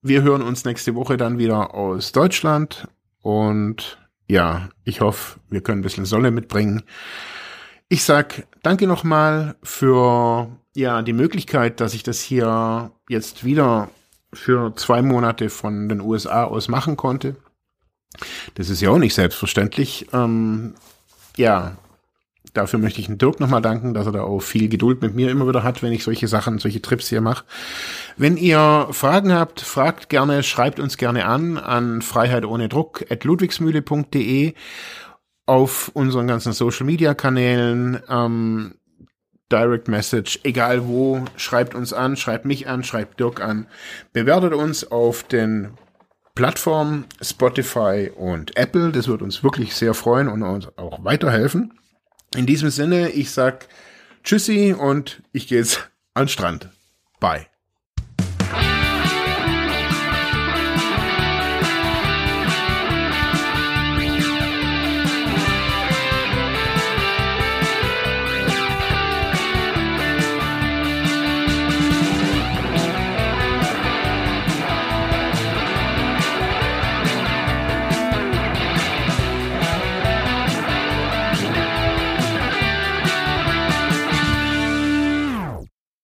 wir 0.02 0.24
hören 0.24 0.42
uns 0.42 0.66
nächste 0.66 0.96
Woche 0.96 1.18
dann 1.18 1.38
wieder 1.38 1.76
aus 1.76 2.14
Deutschland 2.14 2.88
und 3.22 4.00
ja, 4.28 4.70
ich 4.86 5.02
hoffe, 5.02 5.40
wir 5.52 5.62
können 5.62 5.82
ein 5.82 5.84
bisschen 5.84 6.06
Sonne 6.06 6.32
mitbringen. 6.32 6.82
Ich 7.90 8.06
sag 8.06 8.48
danke 8.64 8.88
nochmal 8.88 9.56
für 9.62 10.50
ja 10.74 11.04
die 11.04 11.14
Möglichkeit, 11.14 11.80
dass 11.80 11.94
ich 11.94 12.02
das 12.02 12.22
hier 12.22 12.90
jetzt 13.08 13.44
wieder 13.44 13.92
für 14.34 14.76
zwei 14.76 15.02
Monate 15.02 15.50
von 15.50 15.90
den 15.90 16.02
USA 16.02 16.46
aus 16.46 16.68
machen 16.68 16.98
konnte. 16.98 17.36
Das 18.56 18.70
ist 18.70 18.82
ja 18.82 18.90
auch 18.90 18.98
nicht 18.98 19.16
selbstverständlich. 19.16 20.08
Ähm, 20.14 20.76
ja, 21.36 21.78
dafür 22.54 22.80
möchte 22.80 23.02
ich 23.02 23.08
den 23.08 23.18
Dirk 23.18 23.40
nochmal 23.40 23.62
danken, 23.62 23.94
dass 23.94 24.06
er 24.06 24.12
da 24.12 24.22
auch 24.22 24.42
viel 24.42 24.70
Geduld 24.70 25.02
mit 25.02 25.16
mir 25.16 25.32
immer 25.32 25.48
wieder 25.48 25.64
hat, 25.64 25.82
wenn 25.82 25.94
ich 25.94 26.04
solche 26.04 26.28
Sachen, 26.28 26.60
solche 26.60 26.82
Trips 26.82 27.10
hier 27.10 27.22
mache. 27.22 27.46
Wenn 28.18 28.38
ihr 28.38 28.88
Fragen 28.92 29.34
habt, 29.34 29.62
fragt 29.62 30.10
gerne, 30.10 30.44
schreibt 30.44 30.80
uns 30.80 30.98
gerne 30.98 31.26
an 31.26 31.58
an 31.58 32.02
Freiheit 32.02 32.44
ludwigsmühle.de 32.44 34.54
auf 35.46 35.92
unseren 35.94 36.28
ganzen 36.28 36.54
Social 36.54 36.86
Media 36.86 37.14
Kanälen. 37.14 38.00
Ähm, 38.08 38.76
Direct 39.54 39.88
Message, 39.88 40.40
egal 40.42 40.88
wo, 40.88 41.24
schreibt 41.38 41.76
uns 41.76 41.94
an, 41.94 42.18
schreibt 42.18 42.44
mich 42.44 42.68
an, 42.68 42.84
schreibt 42.84 43.20
Dirk 43.20 43.40
an, 43.40 43.68
bewertet 44.12 44.54
uns 44.54 44.90
auf 44.90 45.22
den 45.22 45.78
Plattformen 46.34 47.06
Spotify 47.22 48.12
und 48.16 48.58
Apple. 48.58 48.92
Das 48.92 49.08
wird 49.08 49.22
uns 49.22 49.44
wirklich 49.44 49.76
sehr 49.76 49.94
freuen 49.94 50.28
und 50.28 50.42
uns 50.42 50.76
auch 50.76 51.04
weiterhelfen. 51.04 51.78
In 52.36 52.48
diesem 52.48 52.72
Sinne, 52.72 53.10
ich 53.12 53.30
sag 53.30 53.68
Tschüssi 54.24 54.74
und 54.74 55.22
ich 55.34 55.48
gehe 55.48 55.60
jetzt 55.60 55.88
an 56.16 56.24
den 56.24 56.30
Strand. 56.30 56.70
Bye. 57.20 57.53